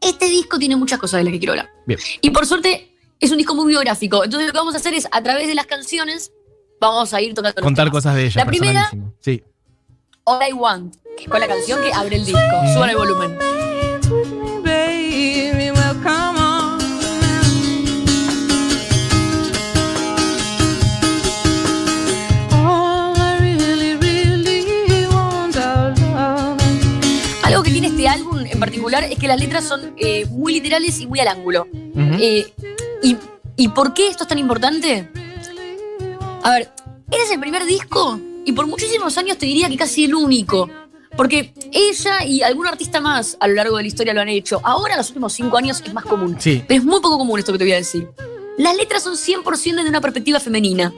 este 0.00 0.26
disco 0.26 0.58
tiene 0.58 0.76
muchas 0.76 0.98
cosas 0.98 1.18
de 1.18 1.24
las 1.24 1.32
que 1.32 1.38
quiero 1.38 1.52
hablar. 1.52 1.70
Bien. 1.86 1.98
Y 2.20 2.30
por 2.30 2.46
suerte, 2.46 2.94
es 3.20 3.30
un 3.30 3.38
disco 3.38 3.54
muy 3.54 3.68
biográfico. 3.68 4.24
Entonces, 4.24 4.48
lo 4.48 4.52
que 4.52 4.58
vamos 4.58 4.74
a 4.74 4.78
hacer 4.78 4.94
es, 4.94 5.08
a 5.10 5.22
través 5.22 5.48
de 5.48 5.54
las 5.54 5.66
canciones, 5.66 6.32
vamos 6.80 7.14
a 7.14 7.20
ir 7.20 7.34
tocando 7.34 7.62
Contar 7.62 7.90
cosas 7.90 8.14
de 8.14 8.26
ella. 8.26 8.44
La 8.44 8.46
primera. 8.46 8.90
Sí. 9.20 9.42
All 10.24 10.40
I 10.48 10.52
Want, 10.52 10.96
que 11.16 11.24
es 11.24 11.28
con 11.28 11.40
la 11.40 11.48
canción 11.48 11.82
que 11.82 11.92
abre 11.92 12.16
el 12.16 12.24
disco. 12.24 12.40
Suban 12.74 12.90
el 12.90 12.96
volumen. 12.96 13.38
Este 28.02 28.08
álbum 28.08 28.40
en 28.40 28.58
particular 28.58 29.04
es 29.04 29.16
que 29.16 29.28
las 29.28 29.38
letras 29.38 29.62
son 29.62 29.94
eh, 29.96 30.26
muy 30.26 30.54
literales 30.54 30.98
y 31.00 31.06
muy 31.06 31.20
al 31.20 31.28
ángulo. 31.28 31.68
Ujú. 31.72 32.16
Eh, 32.20 32.52
y, 33.00 33.16
¿Y 33.56 33.68
por 33.68 33.94
qué 33.94 34.08
esto 34.08 34.24
es 34.24 34.28
tan 34.28 34.38
importante? 34.38 35.08
A 36.42 36.50
ver, 36.50 36.72
es 37.12 37.30
el 37.30 37.38
primer 37.38 37.64
disco 37.64 38.18
y 38.44 38.50
por 38.50 38.66
muchísimos 38.66 39.16
años 39.18 39.38
te 39.38 39.46
diría 39.46 39.68
que 39.68 39.76
casi 39.76 40.06
el 40.06 40.16
único. 40.16 40.68
Porque 41.16 41.54
ella 41.70 42.24
y 42.24 42.42
algún 42.42 42.66
artista 42.66 43.00
más 43.00 43.36
a 43.38 43.46
lo 43.46 43.54
largo 43.54 43.76
de 43.76 43.84
la 43.84 43.86
historia 43.86 44.14
lo 44.14 44.20
han 44.20 44.30
hecho. 44.30 44.60
Ahora, 44.64 44.94
en 44.94 44.98
los 44.98 45.08
últimos 45.10 45.32
cinco 45.34 45.56
años, 45.56 45.80
es 45.86 45.94
más 45.94 46.04
común. 46.04 46.36
Sí. 46.40 46.64
Pero 46.66 46.80
es 46.80 46.84
muy 46.84 47.00
poco 47.00 47.18
común 47.18 47.38
esto 47.38 47.52
que 47.52 47.58
te 47.58 47.64
voy 47.64 47.74
a 47.74 47.76
decir. 47.76 48.08
Las 48.58 48.76
letras 48.76 49.04
son 49.04 49.14
100% 49.14 49.76
desde 49.76 49.88
una 49.88 50.00
perspectiva 50.00 50.40
femenina. 50.40 50.92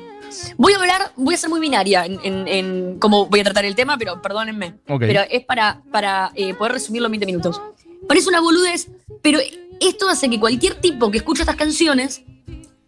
Voy 0.57 0.73
a 0.73 0.77
hablar, 0.77 1.13
voy 1.17 1.35
a 1.35 1.39
ser 1.39 1.51
muy 1.51 1.61
binaria 1.61 2.05
en, 2.07 2.19
en- 2.23 2.49
en 2.49 2.99
cómo 2.99 3.27
voy 3.27 3.41
a 3.41 3.45
tratar 3.45 3.65
el 3.65 3.75
tema, 3.75 3.97
pero 3.99 4.21
perdónenme. 4.23 4.75
Ok. 4.89 5.01
Pero 5.01 5.21
es 5.31 5.45
para, 5.45 5.83
para 5.91 6.31
eh, 6.35 6.55
poder 6.55 6.73
resumirlo 6.73 7.07
en 7.07 7.13
20 7.13 7.27
minutos. 7.27 7.61
Parece 8.09 8.29
una 8.29 8.41
boludez, 8.41 8.89
pero 9.23 9.39
esto 9.81 10.09
hace 10.09 10.29
que 10.29 10.39
cualquier 10.39 10.75
tipo 10.75 11.11
que 11.11 11.19
escucha 11.19 11.43
estas 11.43 11.57
canciones, 11.57 12.23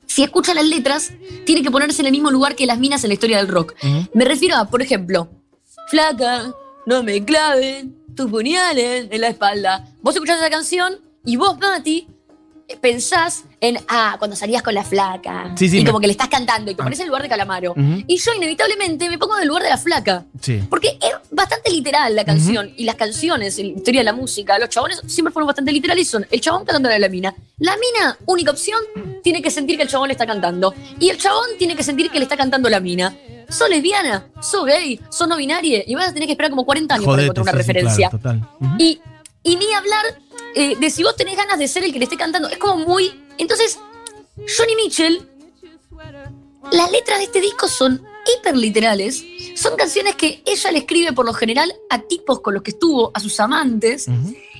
si 0.06 0.22
escucha 0.22 0.54
las 0.54 0.66
letras, 0.66 1.12
tiene 1.44 1.62
que 1.62 1.70
ponerse 1.70 2.02
en 2.02 2.06
el 2.06 2.12
mismo 2.12 2.30
lugar 2.30 2.54
que 2.54 2.66
las 2.66 2.78
minas 2.78 3.02
en 3.04 3.08
la 3.08 3.14
historia 3.14 3.38
del 3.38 3.48
rock. 3.48 3.74
Ujú. 3.82 4.08
Me 4.14 4.24
refiero 4.24 4.56
a, 4.56 4.68
por 4.68 4.82
ejemplo, 4.82 5.28
flaca, 5.88 6.52
no 6.86 7.02
me 7.02 7.24
claven 7.24 7.96
tus 8.14 8.30
puñales 8.30 9.08
en 9.10 9.20
la 9.20 9.28
espalda. 9.28 9.88
Vos 10.02 10.14
escuchás 10.14 10.38
esa 10.38 10.50
canción 10.50 11.00
y 11.24 11.36
vos, 11.36 11.58
Mati, 11.58 12.08
pensás 12.80 13.44
en, 13.60 13.78
ah, 13.88 14.16
cuando 14.18 14.36
salías 14.36 14.62
con 14.62 14.74
la 14.74 14.82
flaca. 14.84 15.52
Sí, 15.56 15.68
sí, 15.68 15.78
y 15.78 15.80
me- 15.82 15.86
como 15.86 16.00
que 16.00 16.06
le 16.06 16.12
estás 16.12 16.28
cantando 16.28 16.70
y 16.70 16.74
te 16.74 16.82
Ah. 16.82 16.84
pones 16.84 16.98
en 16.98 17.04
el 17.04 17.08
lugar 17.08 17.22
de 17.22 17.28
Calamaro. 17.28 17.74
Y 18.06 18.16
yo 18.18 18.32
inevitablemente 18.34 19.08
me 19.08 19.18
pongo 19.18 19.36
en 19.36 19.42
el 19.42 19.48
lugar 19.48 19.62
de 19.62 19.68
la 19.70 19.78
flaca. 19.78 20.24
Sí. 20.40 20.62
Porque 20.68 20.98
es 21.00 21.12
bastante 21.30 21.70
literal 21.70 22.14
la 22.16 22.24
canción 22.24 22.72
y 22.76 22.84
las 22.84 22.96
canciones, 22.96 23.56
la 23.58 23.64
historia 23.64 24.00
de 24.00 24.04
la 24.04 24.12
música. 24.12 24.58
Los 24.58 24.68
chabones 24.68 25.00
siempre 25.06 25.32
fueron 25.32 25.46
bastante 25.46 25.70
literales 25.72 26.06
y 26.06 26.10
son 26.10 26.26
el 26.30 26.40
chabón 26.40 26.64
cantando 26.64 26.88
a 26.90 26.98
la 26.98 27.08
mina. 27.08 27.34
La 27.58 27.76
mina, 27.76 28.18
única 28.26 28.50
opción, 28.50 28.80
tiene 29.22 29.40
que 29.42 29.50
sentir 29.50 29.76
que 29.76 29.84
el 29.84 29.88
chabón 29.88 30.08
le 30.08 30.12
está 30.12 30.26
cantando. 30.26 30.74
Y 30.98 31.08
el 31.10 31.18
chabón 31.18 31.46
tiene 31.58 31.76
que 31.76 31.82
sentir 31.82 32.10
que 32.10 32.18
le 32.18 32.24
está 32.24 32.36
cantando 32.36 32.68
la 32.68 32.80
mina. 32.80 33.14
¿Sos 33.48 33.68
lesbiana? 33.70 34.26
¿Sos 34.42 34.64
gay? 34.66 35.00
¿Sos 35.08 35.28
no 35.28 35.36
binaria? 35.36 35.82
Y 35.86 35.94
vas 35.94 36.08
a 36.08 36.12
tener 36.12 36.26
que 36.26 36.32
esperar 36.32 36.50
como 36.50 36.64
40 36.66 36.96
años 36.96 37.06
para 37.06 37.22
encontrar 37.22 37.44
una 37.44 37.52
referencia. 37.52 38.10
claro, 38.10 38.18
total. 38.18 38.48
Y, 38.78 39.00
y 39.46 39.54
ni 39.54 39.72
hablar 39.72 40.20
eh, 40.56 40.76
de 40.76 40.90
si 40.90 41.04
vos 41.04 41.14
tenés 41.14 41.36
ganas 41.36 41.58
de 41.58 41.68
ser 41.68 41.84
el 41.84 41.92
que 41.92 42.00
le 42.00 42.04
esté 42.04 42.16
cantando. 42.16 42.48
Es 42.48 42.58
como 42.58 42.84
muy. 42.84 43.22
Entonces, 43.38 43.78
Johnny 44.36 44.74
Mitchell, 44.74 45.26
las 46.72 46.90
letras 46.90 47.18
de 47.18 47.24
este 47.24 47.40
disco 47.40 47.68
son 47.68 48.04
hiper 48.26 48.56
literales. 48.56 49.24
Son 49.54 49.76
canciones 49.76 50.16
que 50.16 50.42
ella 50.44 50.72
le 50.72 50.78
escribe 50.80 51.12
por 51.12 51.24
lo 51.24 51.32
general 51.32 51.72
a 51.90 52.00
tipos 52.02 52.40
con 52.40 52.54
los 52.54 52.64
que 52.64 52.72
estuvo, 52.72 53.12
a 53.14 53.20
sus 53.20 53.38
amantes. 53.38 54.08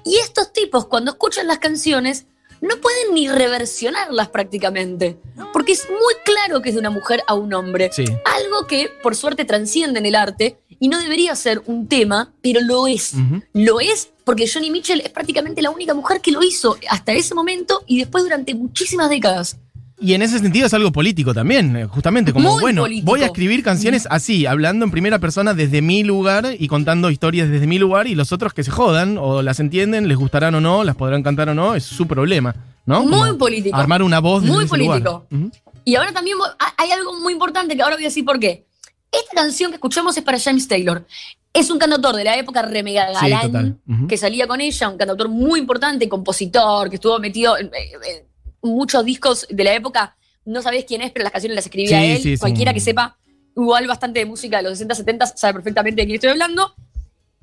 Y 0.05 0.19
estos 0.19 0.53
tipos, 0.53 0.87
cuando 0.87 1.11
escuchan 1.11 1.49
las 1.49 1.59
canciones, 1.59 2.27
no 2.61 2.77
pueden 2.81 3.15
ni 3.15 3.29
reversionarlas 3.29 4.29
prácticamente. 4.29 5.19
Porque 5.53 5.73
es 5.73 5.89
muy 5.89 6.15
claro 6.25 6.63
que 6.63 6.71
es 6.71 6.75
de 6.75 6.81
una 6.81 6.91
mujer 6.91 7.23
a 7.27 7.35
un 7.35 7.53
hombre. 7.55 7.91
Sí. 7.93 8.05
Algo 8.25 8.67
que, 8.67 8.91
por 9.03 9.15
suerte, 9.15 9.45
trasciende 9.45 9.99
en 9.99 10.07
el 10.07 10.15
arte 10.15 10.59
y 10.79 10.89
no 10.89 10.99
debería 10.99 11.35
ser 11.35 11.63
un 11.67 11.89
tema, 11.89 12.33
pero 12.43 12.61
lo 12.61 12.87
es. 12.87 13.15
Lo 13.53 13.81
es 13.81 14.11
porque 14.25 14.49
Johnny 14.53 14.71
Mitchell 14.71 15.01
es 15.01 15.11
prácticamente 15.11 15.63
la 15.63 15.71
única 15.71 15.95
mujer 15.95 16.21
que 16.21 16.33
lo 16.33 16.43
hizo 16.43 16.77
hasta 16.89 17.13
ese 17.13 17.35
momento 17.35 17.83
y 17.87 17.99
después 17.99 18.25
durante 18.25 18.55
muchísimas 18.55 19.09
décadas. 19.09 19.59
Y 19.99 20.13
en 20.13 20.21
ese 20.21 20.39
sentido 20.39 20.67
es 20.67 20.75
algo 20.75 20.93
político 20.93 21.33
también, 21.33 21.75
eh, 21.75 21.87
justamente 21.87 22.33
como, 22.35 22.53
Muy 22.53 22.61
bueno, 22.61 22.83
político. 22.83 23.07
voy 23.07 23.23
a 23.23 23.27
escribir 23.27 23.63
canciones 23.63 24.07
así, 24.11 24.45
hablando 24.45 24.85
en 24.85 24.91
primera 24.91 25.19
persona 25.19 25.55
desde 25.55 25.81
mi 25.81 26.05
lugar 26.05 26.47
y 26.59 26.69
contando 26.69 27.11
historias 27.11 27.49
desde 27.49 27.67
mi 27.67 27.79
lugar 27.79 28.07
y 28.07 28.15
los 28.15 28.31
otros 28.31 28.53
que 28.53 28.63
se 28.63 28.71
jodan 28.71 29.17
o 29.17 29.41
las 29.41 29.59
entienden, 29.59 30.07
les 30.07 30.19
gustarán 30.19 30.55
o 30.55 30.61
no, 30.61 30.85
las 30.85 30.97
podrán 30.97 31.23
cantar 31.23 31.49
o 31.49 31.55
no, 31.55 31.75
es 31.75 31.85
su 31.85 32.07
problema, 32.07 32.55
¿no? 32.85 33.05
Muy 33.05 33.11
Como 33.29 33.39
político. 33.39 33.75
Armar 33.75 34.03
una 34.03 34.19
voz 34.21 34.43
Muy 34.43 34.65
ese 34.67 34.77
lugar. 34.77 35.03
político. 35.03 35.27
Ujú. 35.31 35.51
Y 35.87 35.95
ahora 35.95 36.13
también 36.13 36.37
hay 36.77 36.91
algo 36.91 37.19
muy 37.21 37.33
importante 37.33 37.75
que 37.75 37.83
ahora 37.83 37.97
voy 37.97 38.05
a 38.05 38.09
decir 38.09 38.25
por 38.25 38.39
qué. 38.39 38.67
Esta 39.11 39.35
canción 39.35 39.71
que 39.71 39.77
escuchamos 39.77 40.15
es 40.19 40.23
para 40.25 40.39
James 40.39 40.69
Taylor. 40.69 41.07
Es 41.55 41.71
un 41.71 41.79
cantautor 41.79 42.17
de 42.17 42.25
la 42.25 42.37
época 42.37 42.61
remega 42.61 43.09
Sí, 43.19 43.31
galán 43.31 43.79
que 44.09 44.19
salía 44.19 44.47
con 44.47 44.61
ella, 44.61 44.91
un 44.91 44.99
cantautor 44.99 45.29
muy 45.31 45.59
importante, 45.59 46.07
compositor, 46.07 46.91
que 46.91 46.97
estuvo 46.97 47.19
metido 47.19 47.57
en, 47.57 47.69
eh, 47.69 47.93
eh, 48.07 48.27
muchos 48.67 49.05
discos 49.05 49.47
de 49.51 49.65
la 49.65 49.75
época. 49.75 50.17
No 50.45 50.63
sabés 50.63 50.85
quién 50.85 51.03
es, 51.03 51.11
pero 51.13 51.23
las 51.25 51.33
canciones 51.33 51.57
las 51.57 51.65
escribía 51.67 52.01
Sí, 52.01 52.07
él. 52.07 52.23
sí, 52.23 52.37
Cualquiera 52.39 52.71
un- 52.71 52.75
que 52.75 52.81
sepa 52.81 53.17
igual 53.57 53.87
bastante 53.87 54.21
de 54.21 54.27
música 54.27 54.59
de 54.59 54.65
los 54.65 54.73
60, 54.79 54.95
70 54.95 55.27
sabe 55.27 55.55
perfectamente 55.55 56.03
de 56.03 56.07
quién 56.07 56.15
estoy 56.17 56.31
hablando. 56.31 56.75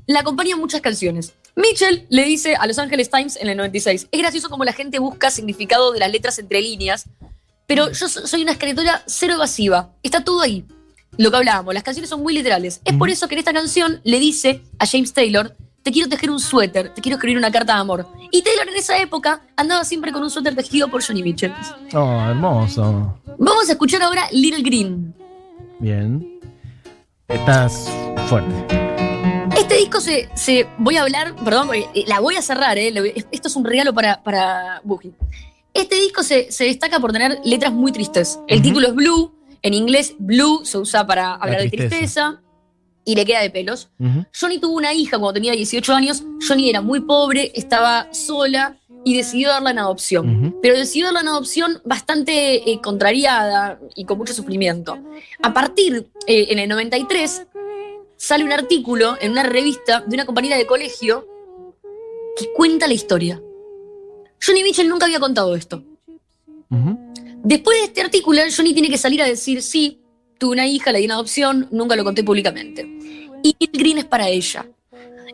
La 0.06 0.20
acompañan 0.20 0.60
muchas 0.60 0.82
canciones. 0.82 1.34
Mitchell 1.56 2.06
le 2.10 2.24
dice 2.26 2.56
a 2.56 2.66
Los 2.68 2.78
Angeles 2.80 3.10
Times 3.10 3.36
en 3.38 3.48
el 3.48 3.58
96, 3.58 4.08
es 4.12 4.20
gracioso 4.20 4.50
como 4.50 4.64
la 4.66 4.74
gente 4.74 5.00
busca 5.00 5.32
significado 5.32 5.92
de 5.92 6.00
las 6.00 6.12
letras 6.12 6.40
entre 6.40 6.62
líneas, 6.62 7.06
pero 7.68 7.92
yo 7.92 8.08
so- 8.10 8.28
soy 8.28 8.42
una 8.44 8.52
escritora 8.54 9.04
cero 9.06 9.34
evasiva. 9.36 9.94
Está 10.04 10.24
todo 10.24 10.42
ahí. 10.42 10.66
Lo 11.18 11.30
que 11.30 11.38
hablábamos, 11.38 11.74
las 11.74 11.84
canciones 11.84 12.10
son 12.10 12.24
muy 12.24 12.34
literales. 12.34 12.82
Es 12.86 12.96
por 12.96 13.10
eso 13.10 13.28
que 13.28 13.36
en 13.36 13.40
esta 13.40 13.54
canción 13.54 14.02
le 14.04 14.20
dice 14.20 14.62
a 14.80 14.88
James 14.88 15.14
Taylor, 15.14 15.56
te 15.84 15.92
quiero 15.92 16.08
tejer 16.10 16.32
un 16.32 16.40
suéter, 16.40 16.94
te 16.94 17.02
quiero 17.02 17.18
escribir 17.18 17.38
una 17.38 17.52
carta 17.52 17.76
de 17.76 17.82
amor. 17.82 18.08
Y 18.32 18.42
Taylor 18.42 18.68
en 18.70 18.76
esa 18.78 18.98
época 19.00 19.42
andaba 19.56 19.84
siempre 19.84 20.12
con 20.12 20.24
un 20.24 20.30
suéter 20.30 20.56
tejido 20.56 20.88
por 20.88 21.04
Johnny 21.06 21.22
Mitchell. 21.22 21.54
Oh, 21.94 22.22
hermoso. 22.30 23.20
Vamos 23.38 23.68
a 23.70 23.74
escuchar 23.74 24.02
ahora 24.02 24.24
Little 24.32 24.62
Green. 24.64 25.14
Bien. 25.80 26.40
Estás 27.28 27.90
fuerte. 28.28 28.52
Este 29.58 29.76
disco 29.78 30.00
se, 30.02 30.30
se- 30.36 30.68
voy 30.78 30.98
a 30.98 31.04
hablar, 31.04 31.36
perdón, 31.44 31.70
eh, 31.74 31.86
la 32.08 32.20
voy 32.20 32.36
a 32.36 32.42
cerrar, 32.42 32.78
eh, 32.78 33.26
esto 33.32 33.48
es 33.48 33.56
un 33.56 33.64
regalo 33.66 33.94
para, 33.94 34.22
para 34.24 34.82
Boogie. 34.84 35.14
Este 35.74 35.96
disco 35.96 36.24
se, 36.24 36.52
se 36.52 36.66
destaca 36.66 37.00
por 37.00 37.12
tener 37.12 37.40
letras 37.44 37.72
muy 37.74 37.92
tristes. 37.92 38.40
El 38.48 38.62
título 38.62 38.88
es 38.88 38.96
Blue, 38.96 39.34
en 39.62 39.74
inglés 39.74 40.16
Blue 40.20 40.62
se 40.66 40.78
usa 40.78 41.06
para 41.06 41.34
hablar 41.36 41.62
de 41.62 41.70
tristeza. 41.70 42.42
Y 43.06 43.16
le 43.16 43.26
queda 43.26 43.42
de 43.42 43.50
pelos. 43.50 43.90
Johnny 44.40 44.60
tuvo 44.60 44.76
una 44.76 44.94
hija 44.94 45.18
cuando 45.18 45.34
tenía 45.34 45.54
18 45.54 45.94
años, 45.94 46.24
Johnny 46.48 46.70
era 46.70 46.82
muy 46.82 47.02
pobre, 47.02 47.52
estaba 47.56 48.14
sola 48.14 48.78
y 49.04 49.18
decidió 49.18 49.50
darla 49.50 49.72
en 49.72 49.80
adopción. 49.80 50.56
Pero 50.62 50.78
decidió 50.78 51.06
darla 51.08 51.22
en 51.22 51.28
adopción 51.28 51.82
bastante 51.84 52.72
eh, 52.72 52.80
contrariada 52.82 53.80
y 53.96 54.06
con 54.06 54.18
mucho 54.18 54.34
sufrimiento. 54.34 54.98
A 55.42 55.54
partir, 55.54 56.08
eh, 56.28 56.48
en 56.50 56.60
el 56.60 56.70
93, 56.70 57.48
sale 58.16 58.44
un 58.44 58.52
artículo 58.52 59.18
en 59.20 59.32
una 59.32 59.44
revista 59.44 60.02
de 60.02 60.16
una 60.16 60.26
compañera 60.26 60.58
de 60.58 60.66
colegio 60.66 61.28
que 62.38 62.52
cuenta 62.54 62.88
la 62.88 62.94
historia. 62.94 63.42
Johnny 64.46 64.64
Mitchell 64.64 64.90
nunca 64.90 65.06
había 65.06 65.20
contado 65.20 65.56
esto. 65.56 65.84
Después 67.44 67.78
de 67.78 67.86
este 67.86 68.02
artículo, 68.02 68.42
Johnny 68.56 68.74
tiene 68.74 68.90
que 68.90 68.98
salir 68.98 69.22
a 69.22 69.26
decir, 69.26 69.62
sí, 69.62 70.03
tuve 70.44 70.52
una 70.52 70.68
hija, 70.68 70.92
la 70.92 71.00
di 71.00 71.06
en 71.06 71.12
adopción, 71.14 71.70
nunca 71.72 71.96
lo 71.96 72.04
conté 72.04 72.22
públicamente. 72.22 72.86
Y 73.44 73.56
el 73.62 73.70
Green 73.72 73.98
es 74.00 74.04
para 74.04 74.28
ella. 74.28 74.66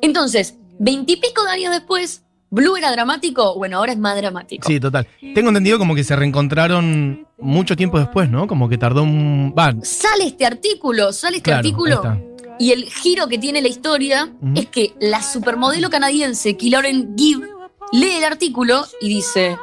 Entonces, 0.02 0.54
veintipico 0.78 1.44
de 1.46 1.50
años 1.50 1.72
después, 1.72 2.22
Blue 2.52 2.78
era 2.78 2.92
dramático, 2.92 3.56
bueno, 3.56 3.78
ahora 3.78 3.94
es 3.94 3.98
más 3.98 4.16
dramático. 4.16 4.68
Sí, 4.68 4.80
total. 4.80 5.08
Tengo 5.34 5.48
entendido 5.48 5.80
como 5.80 5.96
que 5.96 6.04
se 6.04 6.16
reencontraron 6.16 7.28
mucho 7.40 7.76
tiempo 7.76 7.98
después, 7.98 8.30
¿no? 8.30 8.46
Como 8.46 8.70
que 8.70 8.78
tardó 8.78 9.02
un... 9.02 9.52
Sale 9.82 10.28
este 10.28 10.46
artículo, 10.46 11.12
sale 11.12 11.38
este 11.38 11.50
claro, 11.50 11.58
artículo, 11.58 12.22
y 12.60 12.72
el 12.72 12.84
giro 12.84 13.28
que 13.28 13.40
tiene 13.40 13.64
la 13.64 13.68
historia 13.68 14.32
es 14.54 14.68
que 14.68 14.94
la 15.00 15.24
supermodelo 15.24 15.90
canadiense 15.90 16.56
Lauren 16.62 17.16
Gibb 17.18 17.48
lee 17.94 18.18
el 18.18 18.26
artículo 18.26 18.86
y 19.02 19.10
dice, 19.10 19.58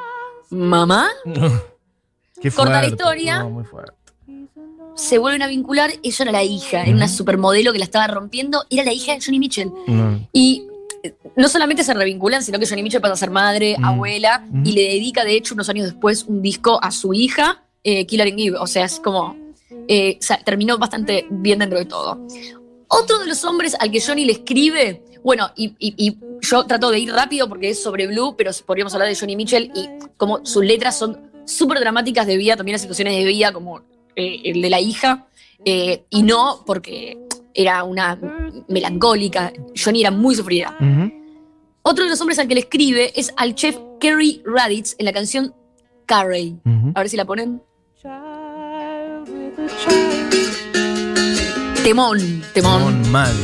mamá, 0.50 1.06
Corta 2.54 2.82
la 2.82 2.88
historia. 2.88 3.38
No, 3.38 3.50
muy 3.50 3.64
fuerte. 3.64 4.05
Se 4.96 5.18
vuelven 5.18 5.42
a 5.42 5.46
vincular, 5.46 5.90
ella 6.02 6.16
era 6.22 6.32
la 6.32 6.42
hija, 6.42 6.82
era 6.82 6.92
una 6.92 7.06
supermodelo 7.08 7.72
que 7.72 7.78
la 7.78 7.84
estaba 7.84 8.06
rompiendo, 8.08 8.64
era 8.70 8.82
la 8.84 8.92
hija 8.92 9.12
de 9.14 9.20
Johnny 9.24 9.38
Mitchell. 9.38 9.70
Y 10.32 10.64
eh, 11.02 11.14
no 11.36 11.48
solamente 11.48 11.84
se 11.84 11.92
revinculan, 11.94 12.42
sino 12.42 12.58
que 12.58 12.66
Johnny 12.66 12.82
Mitchell 12.82 13.00
pasa 13.02 13.14
a 13.14 13.16
ser 13.16 13.30
madre, 13.30 13.76
Mm. 13.78 13.84
abuela, 13.84 14.44
Mm. 14.50 14.66
y 14.66 14.72
le 14.72 14.82
dedica, 14.82 15.24
de 15.24 15.36
hecho, 15.36 15.54
unos 15.54 15.68
años 15.68 15.86
después, 15.86 16.24
un 16.24 16.40
disco 16.42 16.78
a 16.82 16.90
su 16.90 17.12
hija, 17.14 17.62
eh, 17.84 18.06
Killer 18.06 18.26
in 18.28 18.36
Gibb. 18.38 18.56
O 18.60 18.66
sea, 18.66 18.84
es 18.84 18.98
como. 19.00 19.36
eh, 19.88 20.16
o 20.20 20.22
sea, 20.22 20.38
terminó 20.42 20.78
bastante 20.78 21.26
bien 21.30 21.58
dentro 21.60 21.78
de 21.78 21.84
todo. 21.84 22.18
Otro 22.88 23.18
de 23.18 23.26
los 23.26 23.44
hombres 23.44 23.76
al 23.78 23.90
que 23.90 24.00
Johnny 24.00 24.24
le 24.24 24.32
escribe, 24.32 25.02
bueno, 25.22 25.50
y, 25.56 25.74
y- 25.78 25.94
y 25.96 26.16
yo 26.40 26.64
trato 26.64 26.90
de 26.90 26.98
ir 27.00 27.12
rápido 27.12 27.48
porque 27.48 27.70
es 27.70 27.82
sobre 27.82 28.06
Blue, 28.06 28.34
pero 28.36 28.50
podríamos 28.64 28.94
hablar 28.94 29.08
de 29.08 29.16
Johnny 29.16 29.36
Mitchell 29.36 29.70
y 29.74 29.88
como 30.16 30.44
sus 30.46 30.64
letras 30.64 30.96
son 30.98 31.30
súper 31.44 31.78
dramáticas 31.80 32.26
de 32.26 32.36
vida, 32.36 32.56
también 32.56 32.74
las 32.74 32.80
situaciones 32.82 33.14
de 33.16 33.24
vida, 33.24 33.52
como 33.52 33.82
eh, 34.16 34.40
el 34.44 34.62
de 34.62 34.70
la 34.70 34.80
hija, 34.80 35.26
eh, 35.64 36.04
y 36.10 36.22
no 36.22 36.62
porque 36.66 37.18
era 37.54 37.84
una 37.84 38.18
melancólica. 38.68 39.52
Johnny 39.76 40.00
era 40.00 40.10
muy 40.10 40.34
sufrida. 40.34 40.76
Otro 41.82 42.04
de 42.04 42.10
los 42.10 42.20
hombres 42.20 42.38
al 42.38 42.48
que 42.48 42.54
le 42.54 42.60
escribe 42.60 43.12
es 43.14 43.32
al 43.36 43.54
chef 43.54 43.76
Kerry 44.00 44.42
Raditz 44.44 44.96
en 44.98 45.04
la 45.04 45.12
canción 45.12 45.54
Carey. 46.06 46.56
Ujú. 46.64 46.92
A 46.94 47.00
ver 47.00 47.08
si 47.08 47.16
la 47.16 47.24
ponen. 47.24 47.62
Temón, 51.84 52.42
temón. 52.52 52.82
Son 52.82 53.12
mal. 53.12 53.34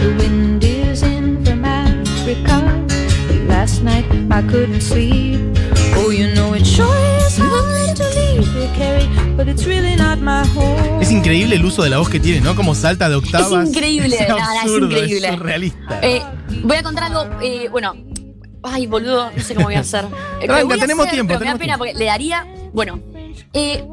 The 0.00 0.08
wind 0.18 0.64
is 0.64 1.02
in 1.02 1.44
from 1.44 1.64
Africa. 1.64 2.62
Last 3.46 3.82
night 3.82 4.06
I 4.30 4.42
couldn't 4.50 4.80
sleep. 4.80 5.40
Oh, 5.96 6.10
you 6.10 6.32
know 6.34 6.54
it 6.54 6.64
sure 6.66 7.07
Es 11.00 11.10
increíble 11.10 11.56
el 11.56 11.64
uso 11.64 11.82
de 11.82 11.90
la 11.90 11.98
voz 11.98 12.08
que 12.08 12.20
tiene, 12.20 12.40
¿no? 12.40 12.54
Como 12.54 12.74
salta 12.74 13.08
de 13.08 13.16
octavas. 13.16 13.64
Es 13.64 13.74
increíble, 13.74 14.16
es 14.16 14.28
nada, 14.28 14.54
es 14.54 14.62
absurdo, 14.62 14.96
es, 14.96 15.02
increíble. 15.02 15.28
surrealista. 15.36 16.00
Eh, 16.02 16.22
voy 16.62 16.76
a 16.76 16.82
contar 16.82 17.04
algo, 17.04 17.26
eh, 17.42 17.68
bueno. 17.70 17.94
Ay, 18.62 18.86
boludo, 18.86 19.30
no 19.36 19.42
sé 19.42 19.54
cómo 19.54 19.66
voy 19.66 19.76
a 19.76 19.80
hacer. 19.80 20.04
Eh, 20.40 20.46
Tranca, 20.46 20.60
lo 20.60 20.66
voy 20.66 20.76
a 20.76 20.80
tenemos 20.80 21.06
hacer, 21.06 21.14
tiempo, 21.14 21.28
pero 21.30 21.40
me 21.40 21.46
da 21.46 21.58
tenemos 21.58 21.58
pena 21.58 21.78
porque 21.78 21.94
le 21.94 22.04
daría. 22.04 22.46
Bueno, 22.72 23.00
eh, 23.52 23.84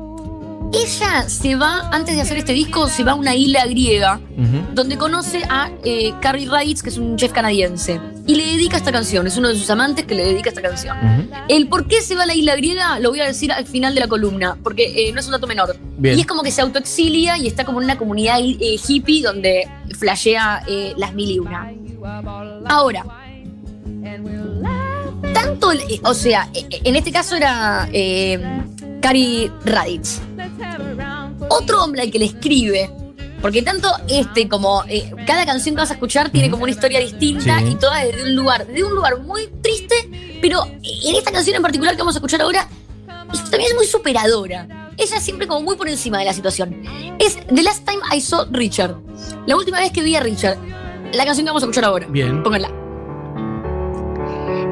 ella 0.74 1.30
se 1.30 1.56
va, 1.56 1.90
antes 1.92 2.16
de 2.16 2.22
hacer 2.22 2.38
este 2.38 2.54
disco, 2.54 2.88
se 2.88 3.04
va 3.04 3.14
a 3.14 3.16
una 3.16 3.36
isla 3.36 3.66
griega 3.66 4.20
donde 4.74 4.98
conoce 4.98 5.42
a 5.50 5.72
eh, 5.84 6.14
Carrie 6.22 6.48
Raditz, 6.48 6.84
que 6.84 6.90
es 6.90 6.98
un 6.98 7.16
chef 7.16 7.32
canadiense, 7.32 8.00
y 8.28 8.36
le 8.36 8.46
dedica 8.46 8.78
esta 8.78 8.92
canción. 8.92 9.26
Es 9.28 9.38
uno 9.38 9.48
de 9.48 9.56
sus 9.56 9.70
amantes 9.70 10.06
que 10.06 10.16
le 10.16 10.26
dedica 10.26 10.50
esta 10.50 10.62
canción. 10.62 10.98
El 11.48 11.68
por 11.68 11.88
qué 11.88 12.02
se 12.02 12.16
va 12.16 12.24
a 12.24 12.26
la 12.26 12.36
isla 12.36 12.56
griega 12.56 13.00
lo 13.00 13.10
voy 13.10 13.22
a 13.22 13.26
decir 13.26 13.52
al 13.52 13.66
final 13.66 13.94
de 13.94 14.02
la 14.02 14.08
columna, 14.08 14.58
porque 14.64 15.08
eh, 15.08 15.12
no 15.14 15.20
es 15.20 15.26
un 15.26 15.34
dato 15.34 15.48
menor. 15.48 15.76
Bien. 15.98 16.18
Y 16.18 16.22
es 16.22 16.28
como 16.28 16.44
que 16.44 16.52
se 16.52 16.62
autoexilia 16.62 17.38
y 17.38 17.48
está 17.48 17.64
como 17.64 17.80
en 17.80 17.86
una 17.86 17.98
comunidad 17.98 18.40
eh, 18.40 18.78
hippie 18.86 19.22
donde 19.22 19.68
flashea 19.98 20.64
las 20.98 21.14
mil 21.14 21.32
y 21.32 21.40
una. 21.40 21.72
Ahora, 22.68 23.06
tanto, 25.34 25.70
o 26.04 26.14
sea, 26.14 26.50
eh, 26.54 26.66
eh, 26.70 26.82
en 26.84 26.96
este 26.96 27.12
caso 27.12 27.36
era 27.36 27.90
Cari 29.02 29.52
Raditz. 29.66 30.22
Otro 31.50 31.84
hombre 31.84 32.02
al 32.02 32.12
que 32.12 32.20
le 32.20 32.26
escribe, 32.26 32.90
porque 33.42 33.62
tanto 33.62 33.88
este 34.08 34.48
como 34.50 34.84
eh, 34.88 35.12
cada 35.28 35.46
canción 35.46 35.76
que 35.76 35.82
vas 35.82 35.92
a 35.92 35.94
escuchar 35.96 36.30
tiene 36.30 36.50
como 36.50 36.64
una 36.64 36.72
historia 36.72 37.00
distinta 37.00 37.60
Sí. 37.60 37.70
y 37.72 37.76
toda 37.76 38.04
desde 38.04 38.24
un 38.24 38.36
lugar, 38.36 38.66
desde 38.66 38.84
un 38.84 38.96
lugar 38.96 39.22
muy 39.22 39.48
triste, 39.62 39.96
pero 40.42 40.64
en 40.66 41.16
esta 41.16 41.32
canción 41.32 41.56
en 41.56 41.62
particular 41.62 41.94
que 41.96 42.00
vamos 42.02 42.16
a 42.16 42.20
escuchar 42.20 42.42
ahora, 42.42 42.68
también 43.52 43.70
es 43.72 43.76
muy 43.76 43.86
superadora. 43.86 44.68
Ella 44.98 45.20
siempre 45.20 45.46
como 45.48 45.62
muy 45.62 45.76
por 45.76 45.90
encima 45.90 46.20
de 46.20 46.26
la 46.26 46.34
situación. 46.34 46.82
Es 47.20 47.38
The 47.48 47.62
Last 47.64 47.86
Time 47.86 48.02
I 48.16 48.22
Saw 48.22 48.46
Richard. 48.52 48.96
La 49.46 49.58
última 49.58 49.80
vez 49.80 49.92
que 49.92 50.02
vi 50.02 50.16
a 50.16 50.22
Richard. 50.22 50.58
La 51.14 51.26
canción 51.26 51.46
que 51.46 51.50
vamos 51.50 51.64
a 51.64 51.66
escuchar 51.66 51.84
ahora. 51.86 52.08
Bien. 52.08 52.42
Pónganla. 52.44 52.70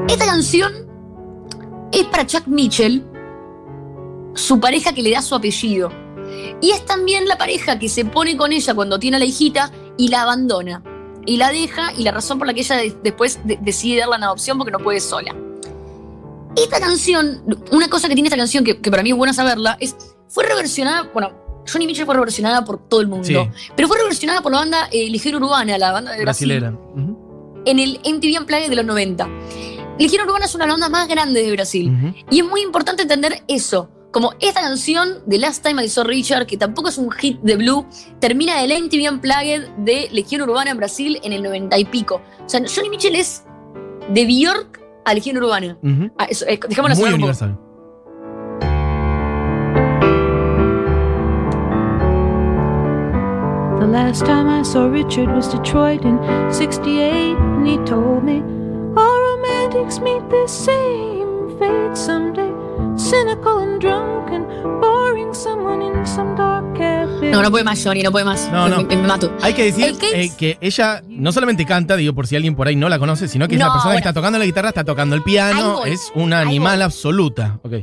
Esta 0.07 0.25
canción 0.25 0.73
es 1.91 2.05
para 2.05 2.25
Chuck 2.25 2.47
Mitchell, 2.47 3.03
su 4.33 4.59
pareja 4.59 4.93
que 4.93 5.01
le 5.01 5.11
da 5.11 5.21
su 5.21 5.35
apellido. 5.35 5.91
Y 6.61 6.71
es 6.71 6.85
también 6.85 7.27
la 7.27 7.37
pareja 7.37 7.77
que 7.79 7.89
se 7.89 8.05
pone 8.05 8.37
con 8.37 8.51
ella 8.53 8.73
cuando 8.73 8.99
tiene 8.99 9.17
a 9.17 9.19
la 9.19 9.25
hijita 9.25 9.71
y 9.97 10.07
la 10.09 10.21
abandona. 10.23 10.83
Y 11.25 11.37
la 11.37 11.51
deja, 11.51 11.93
y 11.97 12.03
la 12.03 12.11
razón 12.11 12.37
por 12.37 12.47
la 12.47 12.53
que 12.53 12.61
ella 12.61 12.75
de- 12.77 12.95
después 13.03 13.39
de- 13.45 13.57
decide 13.61 13.99
darla 13.99 14.17
en 14.17 14.23
adopción 14.23 14.57
porque 14.57 14.71
no 14.71 14.79
puede 14.79 14.99
sola. 14.99 15.33
Esta 16.55 16.79
canción, 16.79 17.43
una 17.71 17.87
cosa 17.89 18.07
que 18.07 18.13
tiene 18.13 18.27
esta 18.27 18.37
canción 18.37 18.63
que, 18.63 18.79
que 18.79 18.91
para 18.91 19.01
mí 19.03 19.09
es 19.11 19.15
buena 19.17 19.33
saberla, 19.33 19.75
es 19.79 19.95
fue 20.27 20.45
reversionada, 20.45 21.09
bueno, 21.13 21.31
Johnny 21.71 21.87
Mitchell 21.87 22.05
fue 22.05 22.13
reversionada 22.15 22.63
por 22.65 22.87
todo 22.87 23.01
el 23.01 23.07
mundo, 23.07 23.25
Sí. 23.25 23.35
pero 23.75 23.87
fue 23.87 23.97
reversionada 23.97 24.41
por 24.41 24.51
la 24.51 24.59
banda 24.59 24.87
eh, 24.91 25.09
Ligero 25.09 25.37
Urbana, 25.37 25.77
la 25.77 25.91
banda 25.91 26.11
de 26.11 26.21
Brasil 26.23 26.47
Brasilera. 26.49 26.77
Ujú, 26.95 27.63
en 27.65 27.79
el 27.79 27.99
MTV 28.03 28.39
Unplugged 28.41 28.69
de 28.69 28.75
los 28.75 28.85
90. 28.85 29.27
Legión 29.97 30.27
Urbana 30.27 30.45
es 30.45 30.55
una 30.55 30.65
bandas 30.65 30.89
más 30.89 31.07
grandes 31.07 31.45
de 31.45 31.51
Brasil. 31.51 32.15
Y 32.29 32.39
es 32.39 32.45
muy 32.45 32.61
importante 32.61 33.03
entender 33.03 33.43
eso. 33.47 33.89
Como 34.13 34.31
esta 34.39 34.61
canción 34.61 35.23
de 35.25 35.39
Last 35.39 35.65
Time 35.65 35.83
I 35.83 35.89
Saw 35.89 36.03
Richard, 36.03 36.45
que 36.45 36.55
tampoco 36.55 36.89
es 36.89 36.99
un 36.99 37.09
hit 37.09 37.39
de 37.41 37.55
Blue, 37.55 37.83
termina 38.19 38.61
del 38.61 38.83
MTV 38.83 39.11
Unplugged 39.11 39.69
de 39.77 40.07
Legión 40.11 40.43
Urbana 40.43 40.69
en 40.69 40.77
Brasil 40.77 41.19
en 41.23 41.33
el 41.33 41.41
90 41.41 41.75
y 41.79 41.85
pico. 41.85 42.21
O 42.45 42.47
sea, 42.47 42.61
Johnny 42.63 42.91
Mitchell 42.91 43.15
es 43.15 43.43
de 44.11 44.25
Bjork 44.25 44.79
a 45.03 45.15
Legión 45.15 45.37
Urbana. 45.37 45.79
Ujú. 45.81 46.11
Ah, 46.19 46.25
eso, 46.29 46.45
eh, 46.45 46.59
dejémoslo 46.69 46.95
Muy 46.97 47.11
universal. 47.11 47.57
The 53.79 53.87
last 53.87 54.27
time 54.27 54.47
I 54.47 54.61
saw 54.63 54.89
Richard 54.89 55.33
was 55.33 55.51
Detroit 55.51 56.05
in 56.05 56.19
68, 56.51 57.35
and 57.35 57.67
he 57.67 57.77
told 57.79 58.23
me 58.23 58.43
all 58.95 59.19
romantics 59.37 59.99
meet 59.99 60.21
the 60.29 60.47
same 60.47 61.57
fate 61.57 61.97
someday. 61.97 62.52
Cynical 63.13 63.59
and 63.61 63.79
drunk 63.79 64.31
and 64.31 64.47
boring 64.81 65.33
someone 65.35 65.81
in 65.85 66.05
some 66.07 66.35
dark 66.35 66.73
cafe. 66.75 67.29
No, 67.31 67.43
no 67.43 67.51
puede 67.51 67.63
más, 67.63 67.81
Johnny, 67.83 68.01
no 68.01 68.11
puede 68.11 68.25
más. 68.25 68.49
No, 68.51 68.67
no. 68.67 68.77
Me, 68.77 68.83
me- 68.85 68.97
me 69.03 69.07
mato. 69.07 69.31
Hay 69.41 69.53
que 69.53 69.65
decir 69.65 69.95
eh, 70.13 70.31
que 70.37 70.57
ella 70.61 71.03
no 71.07 71.31
solamente 71.31 71.65
canta, 71.65 71.95
digo 71.95 72.13
por 72.13 72.25
si 72.27 72.35
alguien 72.35 72.55
por 72.55 72.67
ahí 72.67 72.75
no 72.75 72.89
la 72.89 72.97
conoce, 72.97 73.27
sino 73.27 73.47
que 73.47 73.55
es 73.55 73.59
No, 73.61 73.67
la 73.67 73.73
persona 73.73 73.93
que 73.93 73.99
está 73.99 74.13
tocando 74.13 74.39
la 74.39 74.45
guitarra, 74.45 74.69
está 74.69 74.83
tocando 74.83 75.15
el 75.15 75.21
piano, 75.23 75.73
voy. 75.79 75.91
es 75.91 76.11
una 76.15 76.39
animal 76.39 76.77
voy. 76.77 76.83
absoluta. 76.85 77.59
Ok. 77.63 77.73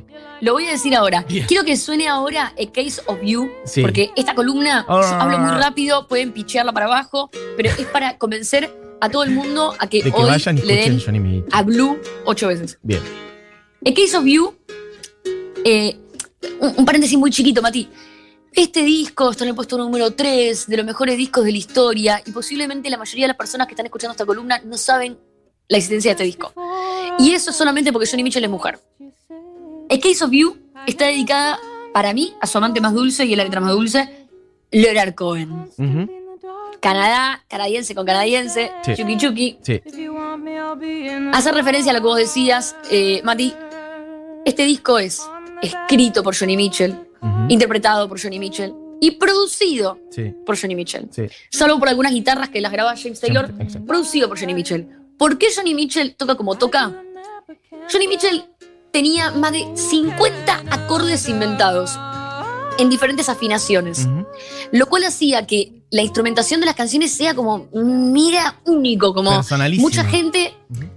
Lo 0.41 0.53
voy 0.55 0.67
a 0.67 0.71
decir 0.73 0.95
ahora. 0.97 1.25
Quiero 1.47 1.65
que 1.65 1.77
suene 1.77 2.09
ahora 2.09 2.53
A 2.59 2.73
Case 2.73 3.01
of 3.07 3.19
You, 3.23 3.51
Sí. 3.65 3.83
porque 3.83 4.11
esta 4.17 4.35
columna, 4.35 4.85
yo 4.89 4.95
Ah. 4.97 5.23
hablo 5.23 5.39
muy 5.39 5.53
rápido, 5.61 6.09
pueden 6.09 6.33
pichearla 6.33 6.73
para 6.73 6.87
abajo, 6.87 7.31
pero 7.57 7.71
es 7.71 7.87
para 7.87 8.19
convencer 8.19 8.71
a 9.01 9.09
todo 9.09 9.23
el 9.25 9.31
mundo 9.31 9.75
a 9.79 9.87
que, 9.87 10.03
De 10.03 10.11
que 10.11 10.17
hoy 10.19 10.29
vayan 10.29 10.59
y 10.59 10.63
le 10.63 10.87
escuchen 10.87 11.23
den 11.23 11.45
a 11.53 11.63
Blue 11.63 11.99
ocho 12.25 12.49
veces. 12.49 12.79
Bien. 12.83 13.01
A 13.87 13.95
Case 13.95 14.15
of 14.15 14.25
You, 14.27 14.55
eh, 15.65 15.97
un, 16.61 16.75
un 16.79 16.85
paréntesis 16.85 17.19
muy 17.19 17.31
chiquito, 17.31 17.63
Mati. 17.63 17.89
Este 18.53 18.83
disco 18.83 19.31
está 19.31 19.45
en 19.45 19.51
el 19.51 19.55
puesto 19.55 19.79
número 19.79 20.11
3 20.13 20.67
de 20.67 20.77
los 20.77 20.85
mejores 20.85 21.17
discos 21.17 21.45
de 21.45 21.53
la 21.53 21.59
historia 21.59 22.23
y 22.27 22.33
posiblemente 22.33 22.91
la 22.91 22.97
mayoría 22.99 23.25
de 23.25 23.29
las 23.29 23.37
personas 23.37 23.67
que 23.69 23.75
están 23.75 23.87
escuchando 23.87 24.13
esta 24.13 24.27
columna 24.27 24.61
no 24.65 24.77
saben 24.77 25.17
la 25.69 25.77
existencia 25.77 26.11
de 26.11 26.13
este 26.13 26.25
disco. 26.25 26.53
Y 27.21 27.33
eso 27.33 27.53
solamente 27.53 27.93
porque 27.93 28.09
Johnny 28.11 28.25
Mitchell 28.25 28.43
es 28.43 28.51
mujer. 28.51 28.81
A 29.89 29.99
Case 29.99 30.25
of 30.25 30.33
You 30.33 30.57
está 30.87 31.07
dedicada, 31.07 31.61
para 31.93 32.13
mí, 32.13 32.35
a 32.41 32.47
su 32.49 32.59
amante 32.59 32.81
más 32.81 32.93
dulce 32.93 33.25
y 33.25 33.35
a 33.35 33.37
la 33.37 33.45
letra 33.45 33.61
más 33.61 33.71
dulce, 33.73 34.27
Leonard 34.73 35.15
Cohen. 35.15 35.69
Canadá, 36.81 37.45
canadiense 37.49 37.95
con 37.95 38.07
canadiense, 38.07 38.73
Sí. 38.83 38.95
chuki 38.97 39.17
chuki. 39.17 39.59
Sí. 39.63 39.81
Hace 41.33 41.53
referencia 41.53 41.93
a 41.93 41.95
lo 41.95 42.01
que 42.01 42.07
vos 42.07 42.17
decías, 42.17 42.75
eh, 42.91 43.21
Mati. 43.23 43.55
Este 44.45 44.65
disco 44.65 44.99
es 44.99 45.21
escrito 45.63 46.23
por 46.23 46.37
Johnny 46.37 46.57
Mitchell, 46.57 46.95
interpretado 47.49 48.09
por 48.09 48.21
Johnny 48.21 48.39
Mitchell 48.39 48.75
y 49.01 49.13
producido 49.13 49.99
Sí. 50.11 50.35
por 50.45 50.59
Johnny 50.61 50.75
Mitchell. 50.75 51.09
Sí. 51.11 51.23
Salvo 51.51 51.79
por 51.79 51.89
algunas 51.89 52.13
guitarras 52.13 52.49
que 52.51 52.61
las 52.61 52.73
graba 52.73 52.95
James 52.97 53.21
Taylor, 53.21 53.53
Exacto, 53.59 53.87
producido 53.87 54.29
por 54.29 54.39
Johnny 54.39 54.55
Mitchell. 54.55 54.87
¿Por 55.19 55.39
qué 55.39 55.49
Johnny 55.55 55.75
Mitchell 55.75 56.15
toca 56.17 56.35
como 56.35 56.57
toca? 56.57 57.03
Johnny 57.93 58.09
Mitchell 58.09 58.45
tenía 58.91 59.31
más 59.31 59.53
de 59.53 59.67
50 59.75 60.65
acordes 60.71 61.29
inventados 61.29 61.99
en 62.79 62.89
diferentes 62.89 63.29
afinaciones, 63.29 64.09
lo 64.73 64.87
cual 64.87 65.05
hacía 65.05 65.47
que 65.47 65.83
la 65.91 66.03
instrumentación 66.03 66.61
de 66.61 66.67
las 66.67 66.75
canciones 66.77 67.13
sea 67.13 67.35
como 67.35 67.69
mira 67.73 68.61
único, 68.65 69.13
como 69.13 69.43
mucha 69.79 70.05
gente 70.05 70.55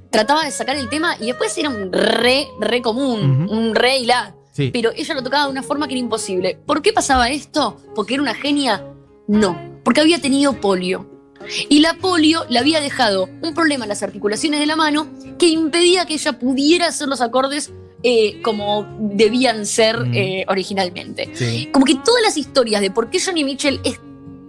trataba 0.09 0.45
de 0.45 0.51
sacar 0.51 0.77
el 0.77 0.87
tema 0.89 1.17
y 1.19 1.25
después 1.27 1.57
era 1.57 1.69
un 1.69 1.91
re, 1.91 2.47
re 2.59 2.81
común, 2.81 3.47
un 3.49 3.75
re 3.75 3.97
y 3.99 4.05
la. 4.05 4.35
Sí. 4.53 4.69
Pero 4.71 4.91
ella 4.95 5.15
lo 5.15 5.21
tocaba 5.23 5.45
de 5.45 5.51
una 5.51 5.63
forma 5.63 5.87
que 5.87 5.95
era 5.95 5.99
imposible. 5.99 6.57
¿Por 6.65 6.81
qué 6.81 6.93
pasaba 6.93 7.29
esto? 7.29 7.81
¿Porque 7.95 8.13
era 8.13 8.23
una 8.23 8.35
genia? 8.35 8.85
No, 9.27 9.59
porque 9.83 9.99
había 10.01 10.21
tenido 10.21 10.53
polio. 10.61 11.09
Y 11.67 11.79
la 11.79 11.95
polio 11.95 12.45
le 12.49 12.59
había 12.59 12.79
dejado 12.79 13.27
un 13.41 13.53
problema 13.53 13.83
en 13.83 13.89
las 13.89 14.01
articulaciones 14.03 14.61
de 14.61 14.65
la 14.65 14.75
mano 14.77 15.07
que 15.37 15.47
impedía 15.47 16.05
que 16.05 16.13
ella 16.13 16.39
pudiera 16.39 16.87
hacer 16.87 17.09
los 17.09 17.19
acordes 17.19 17.73
eh, 18.03 18.41
como 18.43 18.85
debían 18.99 19.65
ser 19.65 19.97
Mm. 20.05 20.13
eh, 20.13 20.45
originalmente. 20.49 21.31
Sí. 21.33 21.69
Como 21.73 21.85
que 21.85 21.95
todas 21.95 22.21
las 22.21 22.37
historias 22.37 22.81
de 22.81 22.91
por 22.91 23.09
qué 23.09 23.19
Johnny 23.19 23.43
Mitchell 23.43 23.79
es 23.83 23.99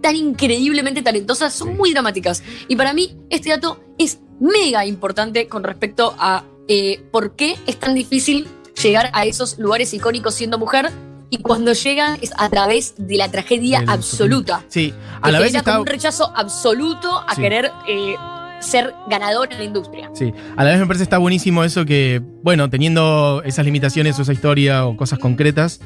tan 0.01 0.15
increíblemente 0.15 1.01
talentosa 1.01 1.49
son 1.49 1.69
Sí. 1.69 1.73
muy 1.75 1.91
dramáticas. 1.93 2.43
Y 2.67 2.75
para 2.75 2.93
mí, 2.93 3.15
este 3.29 3.49
dato 3.49 3.79
es 3.97 4.19
mega 4.39 4.85
importante 4.85 5.47
con 5.47 5.63
respecto 5.63 6.13
a 6.19 6.43
eh, 6.67 7.01
por 7.11 7.35
qué 7.35 7.55
es 7.65 7.77
tan 7.79 7.95
difícil 7.95 8.47
llegar 8.81 9.09
a 9.13 9.25
esos 9.25 9.57
lugares 9.59 9.93
icónicos 9.93 10.33
siendo 10.35 10.57
mujer. 10.57 10.91
Y 11.29 11.39
cuando 11.39 11.73
llegan 11.73 12.17
es 12.21 12.31
a 12.37 12.49
través 12.49 12.93
de 12.97 13.17
la 13.17 13.29
tragedia 13.31 13.83
absoluta. 13.87 14.63
Sí. 14.69 14.93
A 15.21 15.31
la 15.31 15.39
vez 15.39 15.47
genera 15.47 15.59
está. 15.59 15.71
como 15.71 15.81
un 15.81 15.87
rechazo 15.87 16.31
absoluto 16.35 17.23
a 17.27 17.33
Sí. 17.35 17.41
querer 17.41 17.71
eh, 17.87 18.15
ser 18.59 18.93
ganador 19.09 19.51
en 19.51 19.57
la 19.57 19.63
industria. 19.65 20.09
Sí, 20.13 20.31
a 20.55 20.63
la 20.63 20.69
vez 20.71 20.79
me 20.79 20.85
parece 20.85 21.03
está 21.03 21.17
buenísimo 21.17 21.63
eso 21.63 21.83
que, 21.85 22.21
bueno, 22.43 22.69
teniendo 22.69 23.41
esas 23.43 23.65
limitaciones 23.65 24.17
o 24.19 24.21
esa 24.21 24.33
historia 24.33 24.85
o 24.85 24.95
cosas 24.95 25.17
concretas, 25.19 25.81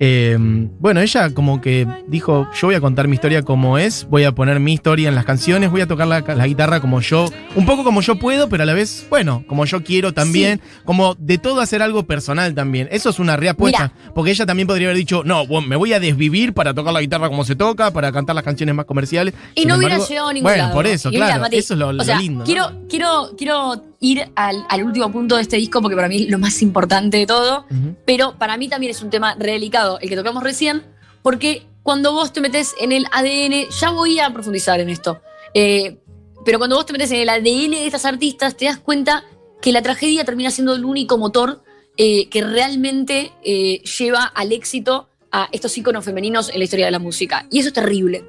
eh, 0.00 0.36
bueno, 0.80 1.00
ella 1.00 1.32
como 1.32 1.60
que 1.60 1.86
dijo, 2.08 2.48
yo 2.60 2.66
voy 2.68 2.74
a 2.74 2.80
contar 2.80 3.06
mi 3.08 3.14
historia 3.14 3.42
como 3.42 3.78
es, 3.78 4.06
voy 4.10 4.24
a 4.24 4.32
poner 4.32 4.58
mi 4.60 4.72
historia 4.72 5.08
en 5.08 5.14
las 5.14 5.24
canciones, 5.24 5.70
voy 5.70 5.80
a 5.82 5.86
tocar 5.86 6.06
la, 6.08 6.20
la 6.20 6.46
guitarra 6.46 6.80
como 6.80 7.00
yo, 7.00 7.26
un 7.54 7.64
poco 7.64 7.84
como 7.84 8.00
yo 8.00 8.16
puedo, 8.18 8.48
pero 8.48 8.64
a 8.64 8.66
la 8.66 8.74
vez, 8.74 9.06
bueno, 9.08 9.44
como 9.46 9.64
yo 9.64 9.82
quiero 9.84 10.12
también, 10.12 10.60
como 10.84 11.14
de 11.14 11.38
todo 11.38 11.60
hacer 11.60 11.80
algo 11.82 12.02
personal 12.04 12.54
también. 12.54 12.88
Eso 12.90 13.10
es 13.10 13.18
una 13.18 13.36
reapuesta, 13.36 13.92
porque 14.14 14.32
ella 14.32 14.46
también 14.46 14.66
podría 14.66 14.88
haber 14.88 14.96
dicho, 14.96 15.22
no, 15.24 15.46
bueno, 15.46 15.68
me 15.68 15.76
voy 15.76 15.92
a 15.92 16.00
desvivir 16.00 16.52
para 16.54 16.74
tocar 16.74 16.92
la 16.92 17.00
guitarra 17.00 17.28
como 17.28 17.44
se 17.44 17.54
toca, 17.56 17.90
para 17.92 18.10
cantar 18.12 18.34
las 18.34 18.44
canciones 18.44 18.74
más 18.74 18.84
comerciales. 18.86 19.34
Y 19.54 19.60
Sin 19.60 19.68
no 19.68 19.76
hubiera 19.76 19.98
llegado 19.98 20.28
a 20.28 20.32
ningún 20.32 20.44
Bueno, 20.50 20.62
lado. 20.64 20.74
por 20.74 20.86
eso, 20.86 21.08
Y 21.08 21.12
mira, 21.12 21.26
claro, 21.26 21.42
Mati, 21.42 21.56
eso 21.56 21.74
es 21.74 21.80
lo, 21.80 21.88
o 21.88 21.92
lo 21.92 22.04
sea, 22.04 22.18
lindo. 22.18 22.40
¿no? 22.40 22.44
Quiero, 22.44 22.72
quiero, 22.88 23.30
quiero 23.38 23.82
ir 24.04 24.30
al, 24.36 24.66
al 24.68 24.84
último 24.84 25.10
punto 25.10 25.36
de 25.36 25.42
este 25.42 25.56
disco 25.56 25.80
porque 25.80 25.96
para 25.96 26.08
mí 26.08 26.24
es 26.24 26.30
lo 26.30 26.38
más 26.38 26.60
importante 26.62 27.16
de 27.16 27.26
todo. 27.26 27.66
Pero 28.04 28.36
para 28.38 28.56
mí 28.56 28.68
también 28.68 28.90
es 28.90 29.02
un 29.02 29.10
tema 29.10 29.34
re 29.38 29.52
delicado 29.52 29.98
el 30.00 30.08
que 30.08 30.16
tocamos 30.16 30.42
recién, 30.42 30.82
porque 31.22 31.66
cuando 31.82 32.12
vos 32.12 32.32
te 32.32 32.40
metes 32.40 32.74
en 32.80 32.92
el 32.92 33.06
ADN, 33.12 33.70
ya 33.70 33.90
voy 33.90 34.18
a 34.18 34.30
profundizar 34.32 34.78
en 34.80 34.90
esto, 34.90 35.20
eh, 35.54 35.98
pero 36.44 36.58
cuando 36.58 36.76
vos 36.76 36.84
te 36.84 36.92
metes 36.92 37.10
en 37.10 37.20
el 37.20 37.28
ADN 37.28 37.70
de 37.70 37.86
estas 37.86 38.04
artistas, 38.04 38.56
te 38.56 38.66
das 38.66 38.78
cuenta 38.78 39.24
que 39.62 39.72
la 39.72 39.80
tragedia 39.80 40.24
termina 40.24 40.50
siendo 40.50 40.74
el 40.74 40.84
único 40.84 41.16
motor 41.16 41.62
eh, 41.96 42.28
que 42.28 42.42
realmente 42.42 43.32
eh, 43.42 43.80
lleva 43.98 44.24
al 44.24 44.52
éxito 44.52 45.08
a 45.32 45.48
estos 45.52 45.76
íconos 45.78 46.04
femeninos 46.04 46.50
en 46.50 46.58
la 46.58 46.64
historia 46.64 46.84
de 46.86 46.92
la 46.92 46.98
música. 46.98 47.46
Y 47.50 47.60
eso 47.60 47.68
es 47.68 47.74
terrible. 47.74 48.24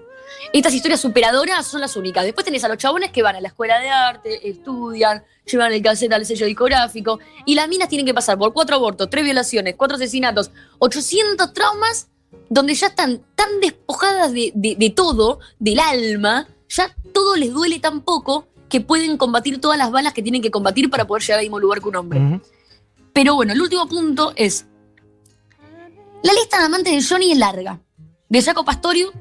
Estas 0.54 0.74
historias 0.74 1.00
superadoras 1.02 1.66
son 1.68 1.82
las 1.82 1.96
únicas. 1.98 2.24
Después 2.24 2.46
tenés 2.46 2.64
a 2.64 2.68
los 2.68 2.78
chabones 2.78 3.12
que 3.12 3.22
van 3.22 3.36
a 3.36 3.42
la 3.42 3.50
escuela 3.50 3.80
de 3.80 3.90
arte, 3.90 4.50
estudian, 4.50 5.24
llevan 5.46 5.74
el 5.74 5.82
cassette 5.82 6.14
al 6.14 6.26
sello 6.26 6.46
discográfico, 6.46 7.20
y 7.46 7.56
las 7.56 7.68
minas 7.68 7.90
tienen 7.90 8.06
que 8.06 8.14
pasar 8.14 8.38
por 8.38 8.54
cuatro 8.54 8.76
abortos, 8.78 9.10
tres 9.10 9.24
violaciones, 9.24 9.76
cuatro 9.78 9.96
asesinatos, 9.98 10.52
800 10.80 11.54
traumas, 11.54 12.08
donde 12.50 12.74
ya 12.74 12.88
están 12.88 13.22
tan 13.36 13.60
despojadas 13.60 14.32
de, 14.34 14.52
de- 14.56 14.76
de 14.76 14.90
todo, 14.92 15.40
del 15.60 15.80
alma, 15.80 16.48
ya 16.70 16.96
todo 17.14 17.36
les 17.36 17.52
duele 17.54 17.80
tan 17.80 18.02
poco 18.02 18.48
que 18.70 18.82
pueden 18.82 19.18
combatir 19.18 19.60
todas 19.62 19.78
las 19.78 19.92
balas 19.92 20.14
que 20.14 20.22
tienen 20.24 20.42
que 20.42 20.52
combatir 20.52 20.90
para 20.90 21.06
poder 21.06 21.24
llegar 21.24 21.40
al 21.40 21.46
mismo 21.46 21.60
lugar 21.60 21.82
que 21.82 21.90
un 21.90 21.96
hombre. 21.96 22.20
Pero 23.14 23.36
bueno, 23.36 23.54
el 23.54 23.62
último 23.62 23.88
punto 23.88 24.34
es. 24.36 24.66
La 26.24 26.34
lista 26.34 26.58
de 26.60 26.66
amantes 26.66 26.94
de 26.94 27.04
Johnny 27.08 27.32
es 27.32 27.38
larga. 27.38 27.80
De 28.36 28.42
Jaco 28.42 28.66
Pastorius 28.66 29.14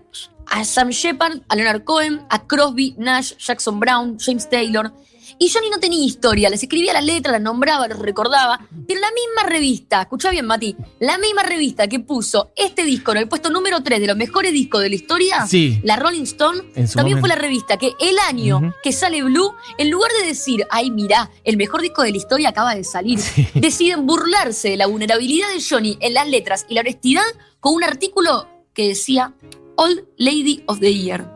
a 0.47 0.65
Sam 0.65 0.89
Shepard, 0.91 1.43
a 1.49 1.55
Leonard 1.55 1.85
Cohen, 1.85 2.27
a 2.31 2.49
Crosby, 2.49 2.97
Nash, 2.99 3.35
Jackson 3.39 3.79
Brown, 3.79 4.19
James 4.19 4.51
Taylor. 4.51 4.93
Y 5.39 5.51
Johnny 5.51 5.71
no 5.71 5.79
tenía 5.79 6.05
historia, 6.05 6.51
les 6.51 6.61
escribía 6.65 6.93
las 6.93 7.05
letras, 7.05 7.31
las 7.31 7.41
nombraba, 7.41 7.87
los 7.87 8.01
recordaba. 8.01 8.59
Pero 8.89 8.99
la 8.99 9.13
misma 9.13 9.49
revista, 9.49 10.03
escucha 10.03 10.31
bien, 10.31 10.47
Mati, 10.47 10.75
la 10.99 11.17
misma 11.19 11.45
revista 11.45 11.87
que 11.87 12.01
puso 12.01 12.51
este 12.57 12.83
disco 12.83 13.13
en 13.13 13.19
el 13.19 13.29
puesto 13.29 13.51
número 13.51 13.85
3 13.85 14.01
de 14.01 14.09
los 14.09 14.17
mejores 14.17 14.53
discos 14.53 14.83
de 14.83 14.89
la 14.89 14.97
historia, 14.97 15.47
Sí. 15.47 15.81
la 15.85 15.95
Rolling 15.95 16.25
Stone, 16.25 16.63
también 16.93 17.21
fue 17.21 17.29
la 17.29 17.37
revista 17.37 17.77
que 17.77 17.93
el 18.01 18.19
año 18.29 18.75
que 18.83 18.91
sale 18.91 19.23
Blue, 19.23 19.55
en 19.79 19.91
lugar 19.91 20.11
de 20.21 20.27
decir, 20.27 20.67
ay, 20.71 20.91
mirá, 20.91 21.31
el 21.45 21.57
mejor 21.57 21.83
disco 21.83 22.03
de 22.03 22.11
la 22.11 22.17
historia 22.17 22.49
acaba 22.49 22.75
de 22.75 22.83
salir, 22.83 23.21
deciden 23.55 24.07
burlarse 24.09 24.71
de 24.71 24.77
la 24.77 24.89
vulnerabilidad 24.89 25.47
de 25.55 25.63
Johnny 25.63 25.99
en 26.01 26.15
las 26.15 26.29
letras 26.29 26.67
y 26.69 26.75
la 26.75 26.81
honestidad 26.81 27.23
con 27.61 27.75
un 27.75 27.85
artículo 27.85 28.49
que 28.75 28.89
decía 28.89 29.33
Old 29.77 30.05
Lady 30.19 30.63
of 30.67 30.81
the 30.81 30.93
Year. 30.95 31.33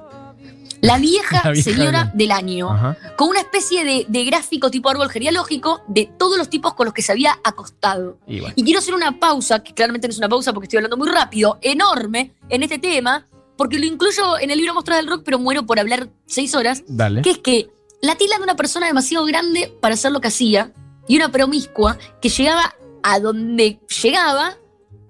La 0.80 0.96
vieja, 0.98 1.40
La 1.44 1.50
vieja 1.50 1.70
señora 1.72 2.04
del- 2.04 2.18
del 2.18 2.30
año. 2.30 2.70
Ajá. 2.70 2.96
Con 3.16 3.30
una 3.30 3.40
especie 3.40 3.84
de, 3.84 4.06
de 4.08 4.24
gráfico 4.24 4.70
tipo 4.70 4.88
árbol 4.88 5.10
genealógico 5.10 5.82
de 5.88 6.08
todos 6.18 6.38
los 6.38 6.48
tipos 6.48 6.74
con 6.74 6.84
los 6.84 6.94
que 6.94 7.02
se 7.02 7.10
había 7.10 7.36
acostado. 7.42 8.18
Y 8.28 8.38
bueno. 8.40 8.54
Y 8.56 8.62
quiero 8.62 8.78
hacer 8.78 8.94
una 8.94 9.18
pausa, 9.18 9.62
que 9.64 9.74
claramente 9.74 10.06
no 10.06 10.12
es 10.12 10.18
una 10.18 10.28
pausa 10.28 10.52
porque 10.52 10.66
estoy 10.66 10.76
hablando 10.78 10.96
muy 10.96 11.08
rápido, 11.08 11.58
enorme 11.62 12.32
en 12.48 12.62
este 12.62 12.78
tema, 12.78 13.26
porque 13.56 13.76
lo 13.80 13.86
incluyo 13.86 14.38
en 14.38 14.50
el 14.52 14.58
libro 14.58 14.72
Mostras 14.74 14.98
del 14.98 15.08
Rock, 15.08 15.22
pero 15.24 15.40
muero 15.40 15.66
por 15.66 15.80
hablar 15.80 16.10
seis 16.26 16.54
horas, 16.54 16.84
Dale. 16.86 17.22
que 17.22 17.30
es 17.30 17.38
que 17.38 17.70
la 18.00 18.14
tila 18.14 18.36
de 18.36 18.44
una 18.44 18.54
persona 18.54 18.86
demasiado 18.86 19.24
grande 19.26 19.74
para 19.80 19.94
hacer 19.94 20.12
lo 20.12 20.20
que 20.20 20.28
hacía 20.28 20.72
y 21.08 21.16
una 21.16 21.32
promiscua 21.32 21.98
que 22.22 22.28
llegaba 22.28 22.72
a 23.02 23.18
donde 23.18 23.80
llegaba 24.00 24.56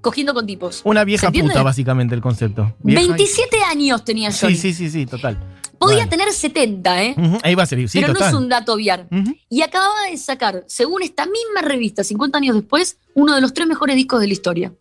cogiendo 0.01 0.35
con 0.35 0.47
tipos. 0.47 0.81
Una 0.85 1.01
¿Se 1.01 1.07
vieja 1.07 1.31
puta, 1.33 1.63
básicamente, 1.63 2.15
el 2.15 2.21
concepto. 2.21 2.75
Vieja 2.83 3.03
y- 3.03 3.09
27 3.09 3.57
años 3.63 4.05
tenía 4.05 4.31
Johnny. 4.33 4.55
Sí, 4.55 4.73
sí, 4.73 4.75
sí, 4.75 4.91
sí, 4.91 5.07
total. 5.07 5.39
Podía 5.79 5.99
Vale. 5.99 6.11
tener 6.11 6.33
70, 6.33 7.05
¿eh? 7.05 7.15
Ahí 7.45 7.55
va 7.55 7.63
a 7.63 7.67
ser, 7.67 7.89
sí, 7.89 8.01
pero 8.01 8.13
total. 8.13 8.33
no 8.33 8.39
es 8.39 8.43
un 8.43 8.49
dato 8.49 8.73
obviar. 8.73 9.07
Ujú. 9.13 9.37
Y 9.49 9.63
acababa 9.63 10.03
de 10.11 10.17
sacar, 10.17 10.65
según 10.67 11.03
esta 11.05 11.25
misma 11.27 11.63
revista, 11.63 12.03
50 12.03 12.37
años 12.39 12.57
después, 12.57 12.99
uno 13.15 13.35
de 13.35 13.41
los 13.41 13.55
tres 13.55 13.69
mejores 13.69 13.95
discos 13.95 14.21
de 14.21 14.27
la 14.27 14.33
historia. 14.33 14.73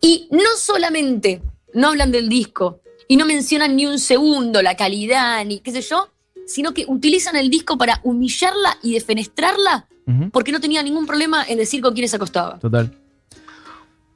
Y 0.00 0.28
no 0.30 0.56
solamente 0.58 1.42
no 1.74 1.88
hablan 1.88 2.10
del 2.12 2.28
disco 2.28 2.80
y 3.08 3.16
no 3.16 3.26
mencionan 3.26 3.76
ni 3.76 3.86
un 3.86 3.98
segundo 3.98 4.62
la 4.62 4.76
calidad, 4.76 5.44
ni 5.44 5.58
qué 5.58 5.72
sé 5.72 5.82
yo, 5.82 6.08
sino 6.46 6.72
que 6.72 6.84
utilizan 6.88 7.36
el 7.36 7.50
disco 7.50 7.76
para 7.76 8.00
humillarla 8.04 8.78
y 8.82 8.92
defenestrarla 8.94 9.88
porque 10.32 10.52
no 10.52 10.60
tenía 10.60 10.82
ningún 10.82 11.06
problema 11.06 11.44
en 11.48 11.58
decir 11.58 11.80
con 11.80 11.94
quién 11.94 12.08
se 12.08 12.16
acostaba. 12.16 12.58
Total. 12.58 12.92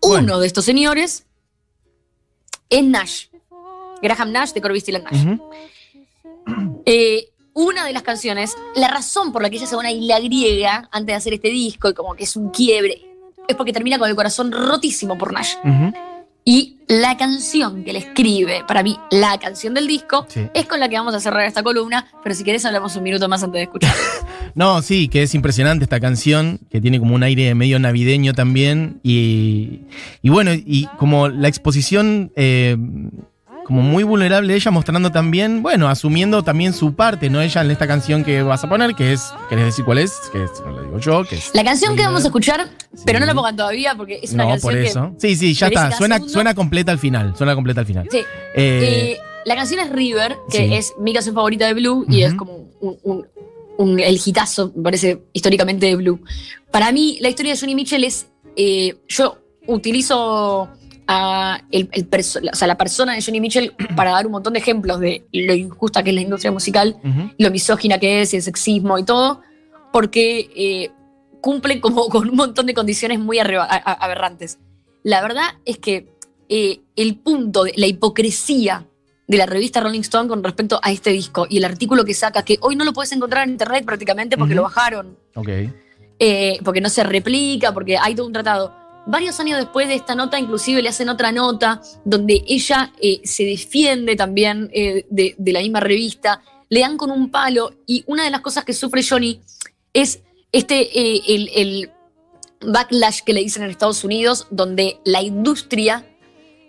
Uno 0.07 0.15
Bueno. 0.15 0.39
de 0.39 0.47
estos 0.47 0.65
señores 0.65 1.27
es 2.71 2.85
Nash. 2.85 3.27
Graham 4.03 4.31
Nash 4.33 4.53
de 4.53 4.61
Corby 4.61 4.83
and 4.95 5.05
Nash. 5.05 5.39
Eh, 6.85 7.31
una 7.55 7.85
de 7.85 7.93
las 7.93 8.03
canciones, 8.03 8.57
la 8.75 8.89
razón 8.89 9.33
por 9.33 9.43
la 9.43 9.51
que 9.51 9.57
ella 9.57 9.67
se 9.67 9.75
va 9.75 9.81
a 9.81 9.85
una 9.85 9.91
isla 9.91 10.21
griega 10.21 10.89
antes 10.93 11.07
de 11.07 11.15
hacer 11.15 11.33
este 11.35 11.49
disco 11.49 11.89
y 11.89 11.95
como 11.95 12.15
que 12.15 12.25
es 12.25 12.37
un 12.37 12.51
quiebre, 12.51 13.03
es 13.49 13.57
porque 13.57 13.73
termina 13.73 13.99
con 13.99 14.09
el 14.09 14.15
corazón 14.15 14.53
rotísimo 14.53 15.17
por 15.19 15.33
Nash. 15.33 15.55
Y 16.49 16.77
la 16.87 17.17
canción 17.17 17.83
que 17.83 17.93
le 17.93 17.99
escribe, 17.99 18.63
para 18.69 18.85
mí, 18.85 18.97
la 19.11 19.37
canción 19.39 19.75
del 19.75 19.89
disco, 19.89 20.27
Sí. 20.29 20.43
es 20.55 20.67
con 20.67 20.79
la 20.79 20.89
que 20.89 20.97
vamos 20.97 21.13
a 21.13 21.19
cerrar 21.19 21.45
esta 21.45 21.65
columna, 21.65 22.07
pero 22.23 22.37
si 22.37 22.45
querés 22.45 22.65
hablamos 22.65 22.95
un 22.95 23.03
minuto 23.03 23.29
más 23.29 23.43
antes 23.43 23.59
de 23.59 23.63
escuchar. 23.65 23.93
No, 24.55 24.81
sí, 24.81 25.09
que 25.09 25.23
es 25.23 25.35
impresionante 25.35 25.85
esta 25.85 26.01
canción, 26.01 26.61
que 26.71 26.81
tiene 26.81 26.99
como 26.99 27.15
un 27.17 27.23
aire 27.25 27.55
medio 27.55 27.79
navideño 27.79 28.33
también. 28.33 29.01
Y, 29.03 29.81
y 30.23 30.31
bueno, 30.31 30.53
y 30.55 30.89
como 30.99 31.29
la 31.29 31.49
exposición 31.49 32.33
eh, 32.37 32.75
como 33.67 33.83
muy 33.83 34.05
vulnerable 34.05 34.55
ella, 34.55 34.71
mostrando 34.71 35.11
también, 35.11 35.61
bueno, 35.63 35.89
asumiendo 35.89 36.43
también 36.45 36.73
su 36.73 36.95
parte, 36.95 37.29
¿no? 37.29 37.41
Ella 37.43 37.63
en 37.63 37.71
esta 37.73 37.87
canción 37.87 38.23
que 38.23 38.43
vas 38.43 38.63
a 38.63 38.69
poner, 38.69 38.95
que 38.95 39.13
es, 39.13 39.33
¿querés 39.49 39.65
decir 39.67 39.85
cuál 39.85 39.99
es? 39.99 40.13
Que 40.33 40.45
es, 40.45 40.51
no 40.65 40.71
lo 40.71 40.83
digo 40.83 40.99
yo, 41.01 41.25
que 41.25 41.37
es... 41.37 41.51
La 41.53 41.65
canción 41.65 41.97
que 41.97 42.03
vamos 42.03 42.23
a 42.23 42.29
escuchar, 42.29 42.69
Sí. 42.95 43.03
pero 43.05 43.19
no 43.19 43.27
la 43.27 43.35
pongan 43.35 43.57
todavía 43.57 43.95
porque 43.97 44.21
es 44.23 44.33
una 44.33 44.45
no, 44.45 44.51
canción 44.51 44.73
por 44.73 44.81
que... 44.81 44.89
eso. 44.89 45.15
Sí, 45.19 45.35
sí, 45.37 45.53
ya 45.55 45.67
está. 45.67 45.91
Suena, 45.93 46.15
segundo. 46.17 46.33
suena 46.33 46.55
completa 46.55 46.93
al 46.93 46.99
final. 46.99 47.35
Suena 47.37 47.55
completa 47.57 47.81
al 47.81 47.87
final. 47.87 48.07
Sí. 48.11 48.19
Eh, 48.19 48.25
Eh, 48.55 49.19
la 49.45 49.55
canción 49.57 49.81
es 49.81 49.91
River, 49.91 50.37
que 50.51 50.59
Sí. 50.69 50.75
es 50.75 50.93
mi 51.01 51.13
canción 51.13 51.35
favorita 51.35 51.67
de 51.67 51.75
Blue 51.75 52.07
y 52.09 52.23
es 52.23 52.35
como 52.35 52.69
un, 52.81 52.97
un- 53.03 53.27
un- 53.79 54.01
el 54.01 54.19
hitazo, 54.25 54.73
me 54.77 54.83
parece, 54.85 55.23
históricamente 55.33 55.87
de 55.87 55.97
Blue. 55.97 56.21
Para 56.71 56.93
mí, 56.93 57.19
la 57.21 57.29
historia 57.29 57.53
de 57.53 57.59
Johnny 57.61 57.75
Mitchell 57.75 58.05
es. 58.05 58.29
eh, 58.57 58.97
yo 59.09 59.39
utilizo 59.67 60.69
a 61.09 61.61
el, 61.71 61.89
el 61.93 62.09
o 62.13 62.57
sea, 62.57 62.69
la 62.69 62.77
persona 62.77 63.15
de 63.15 63.23
Johnny 63.23 63.41
Mitchell 63.41 63.73
para 63.97 64.13
dar 64.13 64.27
un 64.27 64.33
montón 64.33 64.53
de 64.55 64.59
ejemplos 64.59 65.01
de 65.01 65.27
lo 65.33 65.55
injusta 65.55 66.03
que 66.03 66.11
es 66.11 66.15
la 66.15 66.23
industria 66.23 66.53
musical, 66.53 66.97
lo 67.39 67.51
misógina 67.51 67.99
que 67.99 68.23
es, 68.23 68.35
el 68.35 68.43
sexismo 68.43 68.99
y 68.99 69.05
todo, 69.05 69.41
porque 69.93 70.51
eh, 70.57 70.91
cumplen 71.41 71.81
como 71.81 72.09
con 72.09 72.29
un 72.29 72.37
montón 72.37 72.67
de 72.67 72.75
condiciones 72.75 73.19
muy 73.19 73.39
aberrantes. 73.39 74.59
La 75.03 75.23
verdad 75.23 75.45
es 75.65 75.79
que 75.79 76.09
eh, 76.49 76.81
el 76.97 77.17
punto 77.17 77.65
de 77.65 77.73
la 77.77 77.87
hipocresía 77.87 78.87
de 79.29 79.37
la 79.39 79.47
revista 79.47 79.81
Rolling 79.81 80.01
Stone 80.01 80.29
con 80.29 80.43
respecto 80.45 80.79
a 80.83 80.93
este 80.93 81.11
disco 81.11 81.47
y 81.49 81.59
el 81.59 81.65
artículo 81.65 82.05
que 82.05 82.15
saca, 82.15 82.43
que 82.45 82.59
hoy 82.61 82.77
no 82.77 82.85
lo 82.85 82.93
puedes 82.93 83.11
encontrar 83.13 83.45
en 83.45 83.51
internet 83.51 83.85
prácticamente 83.85 84.37
porque 84.37 84.55
lo 84.55 84.63
bajaron, 84.63 85.17
Ok. 85.35 85.49
eh, 86.19 86.59
porque 86.65 86.81
no 86.81 86.89
se 86.89 87.03
replica, 87.03 87.73
porque 87.73 87.99
hay 87.99 88.15
todo 88.15 88.27
un 88.27 88.33
tratado. 88.33 88.86
Varios 89.07 89.39
años 89.39 89.59
después 89.61 89.87
de 89.87 89.95
esta 89.95 90.17
nota, 90.17 90.37
inclusive 90.37 90.83
le 90.83 90.89
hacen 90.89 91.09
otra 91.09 91.31
nota 91.31 91.81
donde 92.05 92.43
ella 92.49 92.93
eh, 93.01 93.21
se 93.23 93.45
defiende 93.45 94.17
también 94.17 94.69
eh, 94.73 95.07
de, 95.09 95.37
la 95.53 95.61
misma 95.61 95.79
revista, 95.79 96.43
le 96.69 96.81
dan 96.81 96.97
con 96.97 97.13
un 97.13 97.31
palo 97.31 97.73
y 97.87 98.03
una 98.09 98.25
de 98.25 98.31
las 98.31 98.41
cosas 98.41 98.65
que 98.65 98.73
sufre 98.73 99.05
Johnny 99.09 99.41
es 99.93 100.23
este, 100.51 100.81
eh, 100.99 101.51
el, 101.55 101.91
backlash 102.67 103.21
que 103.21 103.33
le 103.33 103.43
dicen 103.43 103.63
en 103.63 103.71
Estados 103.71 104.03
Unidos, 104.03 104.49
donde 104.51 104.99
la 105.05 105.23
industria, 105.23 106.05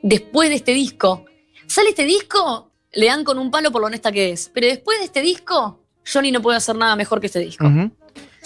después 0.03 0.49
de 0.49 0.55
este 0.55 0.73
disco, 0.73 1.25
sale 1.65 1.89
este 1.89 2.03
disco, 2.03 2.69
le 2.91 3.07
dan 3.07 3.23
con 3.23 3.39
un 3.39 3.49
palo 3.49 3.71
por 3.71 3.81
lo 3.81 3.87
honesta 3.87 4.11
que 4.11 4.31
es, 4.31 4.51
pero 4.53 4.67
después 4.67 4.99
de 4.99 5.05
este 5.05 5.21
disco, 5.21 5.79
Johnny 6.05 6.31
no 6.31 6.41
puede 6.41 6.57
hacer 6.57 6.75
nada 6.75 6.95
mejor 6.95 7.19
que 7.19 7.27
este 7.27 7.39
disco. 7.39 7.65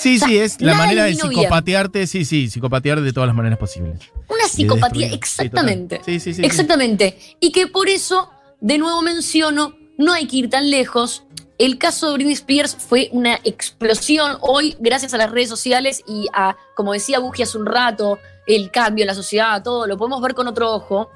Sí, 0.02 0.18
sí, 0.18 0.38
es 0.38 0.60
la 0.60 0.74
nada 0.74 0.86
manera 0.86 1.04
de 1.04 1.12
bien. 1.12 1.22
psicopatearte, 1.22 2.08
sí, 2.08 2.26
sí, 2.26 2.50
psicopatear 2.50 3.02
de 3.02 3.14
todas 3.14 3.28
las 3.28 3.36
maneras 3.36 3.60
posibles. 3.60 4.00
Una 4.28 4.48
psicopatía, 4.48 5.08
exactamente. 5.08 6.02
Sí. 6.04 6.20
Sí, 6.20 6.34
sí. 6.34 6.44
Exactamente. 6.44 7.20
Y 7.40 7.52
que 7.52 7.68
por 7.68 7.88
eso, 7.88 8.32
de 8.60 8.80
nuevo 8.80 9.04
menciono, 9.04 9.76
no 10.00 10.14
hay 10.14 10.26
que 10.26 10.38
ir 10.38 10.50
tan 10.50 10.72
lejos. 10.72 11.24
El 11.60 11.78
caso 11.78 12.08
de 12.08 12.14
Britney 12.16 12.34
Spears 12.34 12.76
fue 12.76 13.10
una 13.12 13.40
explosión 13.44 14.38
hoy, 14.42 14.76
gracias 14.80 15.14
a 15.14 15.18
las 15.18 15.30
redes 15.30 15.50
sociales 15.50 16.02
y 16.08 16.28
a, 16.34 16.58
como 16.76 16.94
decía 16.94 17.20
Buji 17.20 17.44
hace 17.44 17.60
un 17.60 17.68
rato, 17.68 18.18
el 18.48 18.72
cambio 18.72 19.04
en 19.04 19.08
la 19.08 19.14
sociedad, 19.14 19.62
todo, 19.62 19.86
lo 19.86 19.98
podemos 19.98 20.20
ver 20.22 20.34
con 20.34 20.48
otro 20.48 20.74
ojo. 20.74 21.12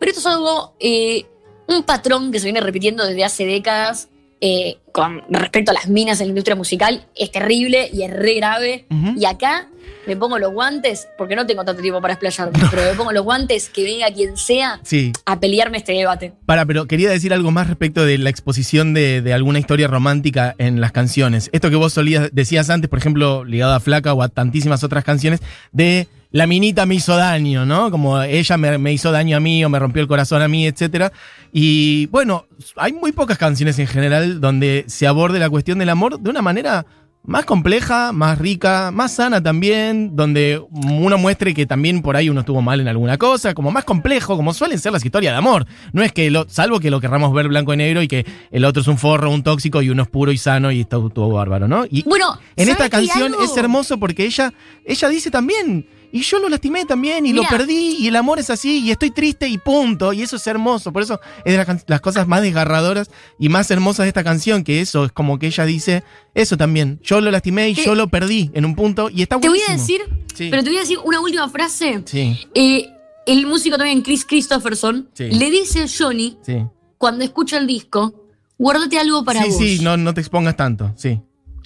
Pero 0.00 0.10
esto 0.10 0.20
es 0.20 0.26
algo, 0.34 0.74
eh, 0.80 1.26
un 1.68 1.82
patrón 1.82 2.32
que 2.32 2.38
se 2.38 2.46
viene 2.46 2.62
repitiendo 2.62 3.04
desde 3.04 3.24
hace 3.24 3.44
décadas 3.44 4.08
eh, 4.44 4.78
con 4.90 5.22
respecto 5.30 5.70
a 5.70 5.74
las 5.74 5.88
minas 5.88 6.20
en 6.20 6.26
la 6.26 6.30
industria 6.32 6.56
musical. 6.56 7.06
Es 7.14 7.30
terrible 7.30 7.88
y 7.92 8.02
es 8.02 8.10
re 8.12 8.34
grave. 8.34 8.86
Y 9.16 9.24
acá 9.24 9.68
me 10.06 10.16
pongo 10.16 10.36
los 10.38 10.52
guantes, 10.52 11.06
porque 11.16 11.36
no 11.36 11.46
tengo 11.46 11.64
tanto 11.64 11.80
tiempo 11.80 12.00
para 12.00 12.14
explayarme, 12.14 12.58
pero 12.70 12.82
me 12.82 12.94
pongo 12.94 13.12
los 13.12 13.22
guantes 13.22 13.68
que 13.68 13.84
venga 13.84 14.10
quien 14.12 14.36
sea 14.36 14.80
Sí, 14.82 15.12
a 15.26 15.38
pelearme 15.38 15.78
este 15.78 15.92
debate. 15.92 16.32
para, 16.44 16.66
pero 16.66 16.86
quería 16.86 17.08
decir 17.08 17.32
algo 17.32 17.52
más 17.52 17.68
respecto 17.68 18.04
de 18.04 18.18
la 18.18 18.28
exposición 18.30 18.94
de, 18.94 19.22
de 19.22 19.32
alguna 19.32 19.60
historia 19.60 19.86
romántica 19.86 20.56
en 20.58 20.80
las 20.80 20.90
canciones. 20.90 21.50
Esto 21.52 21.70
que 21.70 21.76
vos 21.76 21.92
solías, 21.92 22.30
decías 22.32 22.68
antes, 22.68 22.90
por 22.90 22.98
ejemplo, 22.98 23.44
ligado 23.44 23.74
a 23.74 23.80
Flaca 23.80 24.12
o 24.12 24.22
a 24.22 24.28
tantísimas 24.28 24.82
otras 24.82 25.04
canciones, 25.04 25.40
de 25.70 26.08
la 26.32 26.46
minita 26.46 26.86
me 26.86 26.96
hizo 26.96 27.16
daño, 27.16 27.64
¿no? 27.64 27.90
Como 27.90 28.20
ella 28.22 28.56
me, 28.56 28.78
me 28.78 28.92
hizo 28.92 29.12
daño 29.12 29.36
a 29.36 29.40
mí 29.40 29.64
o 29.64 29.68
me 29.68 29.78
rompió 29.78 30.02
el 30.02 30.08
corazón 30.08 30.42
a 30.42 30.48
mí, 30.48 30.66
etcétera. 30.66 31.12
Y 31.52 32.06
bueno, 32.06 32.46
hay 32.76 32.92
muy 32.92 33.12
pocas 33.12 33.38
canciones 33.38 33.78
en 33.78 33.86
general 33.86 34.40
donde 34.40 34.84
se 34.88 35.06
aborde 35.06 35.38
la 35.38 35.50
cuestión 35.50 35.78
del 35.78 35.90
amor 35.90 36.18
de 36.18 36.30
una 36.30 36.42
manera 36.42 36.86
más 37.24 37.44
compleja, 37.44 38.12
más 38.12 38.38
rica, 38.38 38.90
más 38.90 39.14
sana 39.14 39.42
también, 39.42 40.16
donde 40.16 40.60
uno 40.70 41.18
muestre 41.18 41.54
que 41.54 41.66
también 41.66 42.02
por 42.02 42.16
ahí 42.16 42.28
uno 42.28 42.40
estuvo 42.40 42.62
mal 42.62 42.80
en 42.80 42.88
alguna 42.88 43.16
cosa, 43.16 43.54
como 43.54 43.70
más 43.70 43.84
complejo, 43.84 44.36
como 44.36 44.52
suelen 44.52 44.78
ser 44.78 44.92
las 44.92 45.04
historias 45.04 45.32
de 45.32 45.38
amor. 45.38 45.66
No 45.92 46.02
es 46.02 46.12
que, 46.12 46.30
lo, 46.30 46.48
salvo 46.48 46.80
que 46.80 46.90
lo 46.90 47.00
querramos 47.00 47.32
ver 47.32 47.48
blanco 47.48 47.72
y 47.74 47.76
negro 47.76 48.02
y 48.02 48.08
que 48.08 48.26
el 48.50 48.64
otro 48.64 48.82
es 48.82 48.88
un 48.88 48.98
forro, 48.98 49.30
un 49.30 49.42
tóxico 49.42 49.82
y 49.82 49.90
uno 49.90 50.02
es 50.02 50.08
puro 50.08 50.32
y 50.32 50.38
sano 50.38 50.72
y 50.72 50.80
está 50.80 50.96
todo 51.12 51.28
bárbaro, 51.28 51.68
¿no? 51.68 51.84
Y 51.88 52.02
Bueno, 52.02 52.38
en 52.56 52.66
¿sabes 52.66 52.80
esta 52.80 52.90
canción 52.90 53.34
es 53.42 53.56
hermoso 53.56 53.98
porque 53.98 54.24
ella, 54.24 54.52
ella 54.84 55.08
dice 55.08 55.30
también, 55.30 55.86
y 56.12 56.20
yo 56.22 56.38
lo 56.38 56.48
lastimé 56.48 56.84
también, 56.84 57.24
y 57.26 57.32
lo 57.32 57.42
perdí, 57.44 57.96
y 57.98 58.06
el 58.08 58.16
amor 58.16 58.38
es 58.38 58.50
así, 58.50 58.80
y 58.80 58.90
estoy 58.90 59.10
triste 59.10 59.48
y 59.48 59.58
punto, 59.58 60.12
y 60.12 60.22
eso 60.22 60.36
es 60.36 60.46
hermoso. 60.46 60.92
Por 60.92 61.02
eso 61.02 61.18
es 61.44 61.56
de 61.56 61.82
las, 61.88 62.00
cosas 62.00 62.28
más 62.28 62.42
desgarradoras 62.42 63.10
y 63.38 63.48
más 63.48 63.70
hermosas 63.70 64.04
de 64.04 64.08
esta 64.08 64.22
canción, 64.22 64.62
que 64.62 64.80
eso 64.80 65.06
es 65.06 65.12
como 65.12 65.38
que 65.38 65.46
ella 65.48 65.64
dice, 65.64 66.04
eso 66.34 66.56
también, 66.56 67.00
yo 67.02 67.20
lo 67.20 67.30
lastimé 67.30 67.70
y 67.70 67.74
yo 67.74 67.94
lo 67.94 68.08
perdí 68.08 68.50
en 68.54 68.64
un 68.64 68.74
punto, 68.76 69.08
y 69.10 69.22
está 69.22 69.40
Te 69.40 69.48
voy 69.48 69.58
buenísimo. 69.58 69.74
a 69.74 70.06
decir 70.06 70.22
Sí. 70.34 70.48
Pero 70.50 70.62
te 70.62 70.70
voy 70.70 70.78
a 70.78 70.80
decir 70.80 70.98
una 71.04 71.20
última 71.20 71.48
frase. 71.50 72.02
Sí, 72.06 72.38
Eh, 72.54 72.88
el 73.26 73.46
músico 73.46 73.76
también, 73.76 74.02
Chris 74.02 74.24
Christopherson, 74.24 75.08
Sí. 75.14 75.24
le 75.30 75.50
dice 75.50 75.82
a 75.82 75.86
Johnny, 75.86 76.38
sí. 76.42 76.64
cuando 76.98 77.24
escucha 77.24 77.58
el 77.58 77.66
disco, 77.66 78.14
guárdate 78.58 78.98
algo 78.98 79.24
para 79.24 79.42
sí, 79.42 79.48
vos. 79.48 79.58
sí, 79.58 79.78
no, 79.82 79.96
no 79.96 80.14
te 80.14 80.20
expongas 80.20 80.56
tanto, 80.56 80.92
sí. 80.96 81.20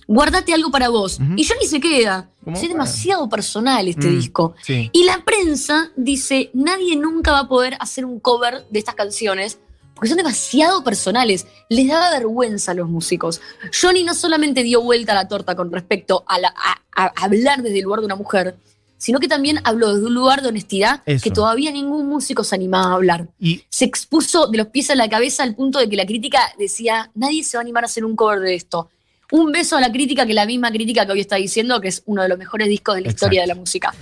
Guárdate 0.06 0.52
algo 0.54 0.70
para 0.70 0.88
vos. 0.88 1.18
Y 1.36 1.44
Johnny 1.44 1.66
se 1.66 1.80
queda. 1.80 2.30
Es 2.46 2.60
demasiado 2.62 3.28
personal 3.28 3.88
este 3.88 4.06
Mm, 4.06 4.14
disco. 4.18 4.54
Sí. 4.62 4.88
Y 4.92 5.04
la 5.04 5.24
prensa 5.24 5.90
dice, 5.96 6.50
nadie 6.54 6.94
nunca 6.96 7.32
va 7.32 7.40
a 7.40 7.48
poder 7.48 7.76
hacer 7.80 8.04
un 8.04 8.20
cover 8.20 8.66
de 8.70 8.78
estas 8.78 8.94
canciones 8.94 9.58
porque 9.94 10.08
son 10.08 10.18
demasiado 10.18 10.84
personales. 10.84 11.46
Les 11.70 11.88
daba 11.88 12.10
vergüenza 12.10 12.70
a 12.70 12.74
los 12.74 12.88
músicos. 12.88 13.40
Johnny 13.80 14.04
no 14.04 14.14
solamente 14.14 14.62
dio 14.62 14.80
vuelta 14.82 15.12
a 15.12 15.16
la 15.16 15.26
torta 15.26 15.56
con 15.56 15.72
respecto 15.72 16.22
a, 16.28 16.38
la- 16.38 16.54
a- 16.56 16.82
a 17.04 17.12
hablar 17.24 17.62
desde 17.62 17.78
el 17.78 17.84
lugar 17.84 18.00
de 18.00 18.06
una 18.06 18.14
mujer, 18.14 18.56
sino 18.98 19.18
que 19.18 19.26
también 19.28 19.58
habló 19.64 19.92
desde 19.94 20.06
un 20.06 20.14
lugar 20.14 20.40
de 20.42 20.48
honestidad 20.48 21.02
Eso. 21.04 21.24
que 21.24 21.30
todavía 21.30 21.72
ningún 21.72 22.06
músico 22.08 22.44
se 22.44 22.54
animaba 22.54 22.92
a 22.92 22.94
hablar. 22.94 23.28
Y 23.40 23.62
Se 23.70 23.84
expuso 23.86 24.46
de 24.46 24.58
los 24.58 24.68
pies 24.68 24.88
a 24.90 24.94
la 24.94 25.08
cabeza 25.08 25.42
al 25.42 25.54
punto 25.56 25.78
de 25.80 25.88
que 25.88 25.96
la 25.96 26.06
crítica 26.06 26.40
decía, 26.58 27.10
nadie 27.14 27.42
se 27.42 27.56
va 27.56 27.62
a 27.62 27.64
animar 27.64 27.82
a 27.82 27.86
hacer 27.86 28.04
un 28.04 28.14
cover 28.16 28.38
de 28.40 28.54
esto. 28.54 28.88
Un 29.32 29.52
beso 29.52 29.76
a 29.76 29.80
la 29.80 29.90
crítica, 29.90 30.26
que 30.26 30.34
la 30.34 30.46
misma 30.46 30.70
crítica 30.70 31.06
que 31.06 31.12
hoy 31.12 31.20
está 31.20 31.36
diciendo 31.36 31.80
que 31.80 31.88
es 31.88 32.02
uno 32.06 32.22
de 32.22 32.28
los 32.28 32.38
mejores 32.38 32.68
discos 32.68 32.94
de 32.96 33.02
la 33.02 33.08
historia 33.08 33.40
de 33.42 33.46
la 33.48 33.54
música. 33.54 33.94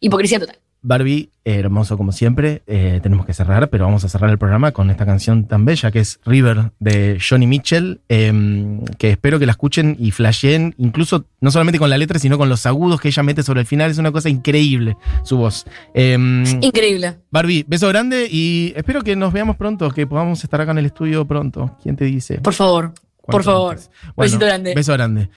Hipocresía 0.00 0.40
total. 0.40 0.58
Barbie, 0.86 1.30
hermoso 1.46 1.96
como 1.96 2.12
siempre. 2.12 2.62
eh, 2.66 3.00
tenemos 3.02 3.24
que 3.24 3.32
cerrar, 3.32 3.70
pero 3.70 3.86
vamos 3.86 4.04
a 4.04 4.08
cerrar 4.10 4.28
el 4.28 4.36
programa 4.36 4.72
con 4.72 4.90
esta 4.90 5.06
canción 5.06 5.46
tan 5.48 5.64
bella 5.64 5.90
que 5.90 6.00
es 6.00 6.20
River 6.26 6.72
de 6.78 7.18
Johnny 7.26 7.46
Mitchell, 7.46 8.02
eh, 8.10 8.80
que 8.98 9.12
espero 9.12 9.38
que 9.38 9.46
la 9.46 9.52
escuchen 9.52 9.96
y 9.98 10.10
flasheen, 10.10 10.74
incluso 10.76 11.24
no 11.40 11.50
solamente 11.50 11.78
con 11.78 11.88
la 11.88 11.96
letra, 11.96 12.18
sino 12.18 12.36
con 12.36 12.50
los 12.50 12.66
agudos 12.66 13.00
que 13.00 13.08
ella 13.08 13.22
mete 13.22 13.42
sobre 13.42 13.60
el 13.60 13.66
final. 13.66 13.90
Es 13.90 13.96
una 13.96 14.12
cosa 14.12 14.28
increíble 14.28 14.98
su 15.22 15.38
voz. 15.38 15.64
Eh, 15.94 16.18
Increíble. 16.60 17.16
Barbie, 17.30 17.64
beso 17.66 17.88
grande 17.88 18.28
y 18.30 18.74
espero 18.76 19.00
que 19.02 19.16
nos 19.16 19.32
veamos 19.32 19.56
pronto, 19.56 19.90
que 19.90 20.06
podamos 20.06 20.44
estar 20.44 20.60
acá 20.60 20.72
en 20.72 20.78
el 20.78 20.86
estudio 20.86 21.24
pronto. 21.26 21.78
¿Quién 21.82 21.96
te 21.96 22.04
dice? 22.04 22.42
Por 22.42 22.52
favor. 22.52 22.92
Por 23.26 23.42
favor. 23.42 23.72
antes. 23.72 23.90
Besito 24.16 24.44
grande. 24.44 24.74
Beso 24.74 24.92
grande. 24.92 25.30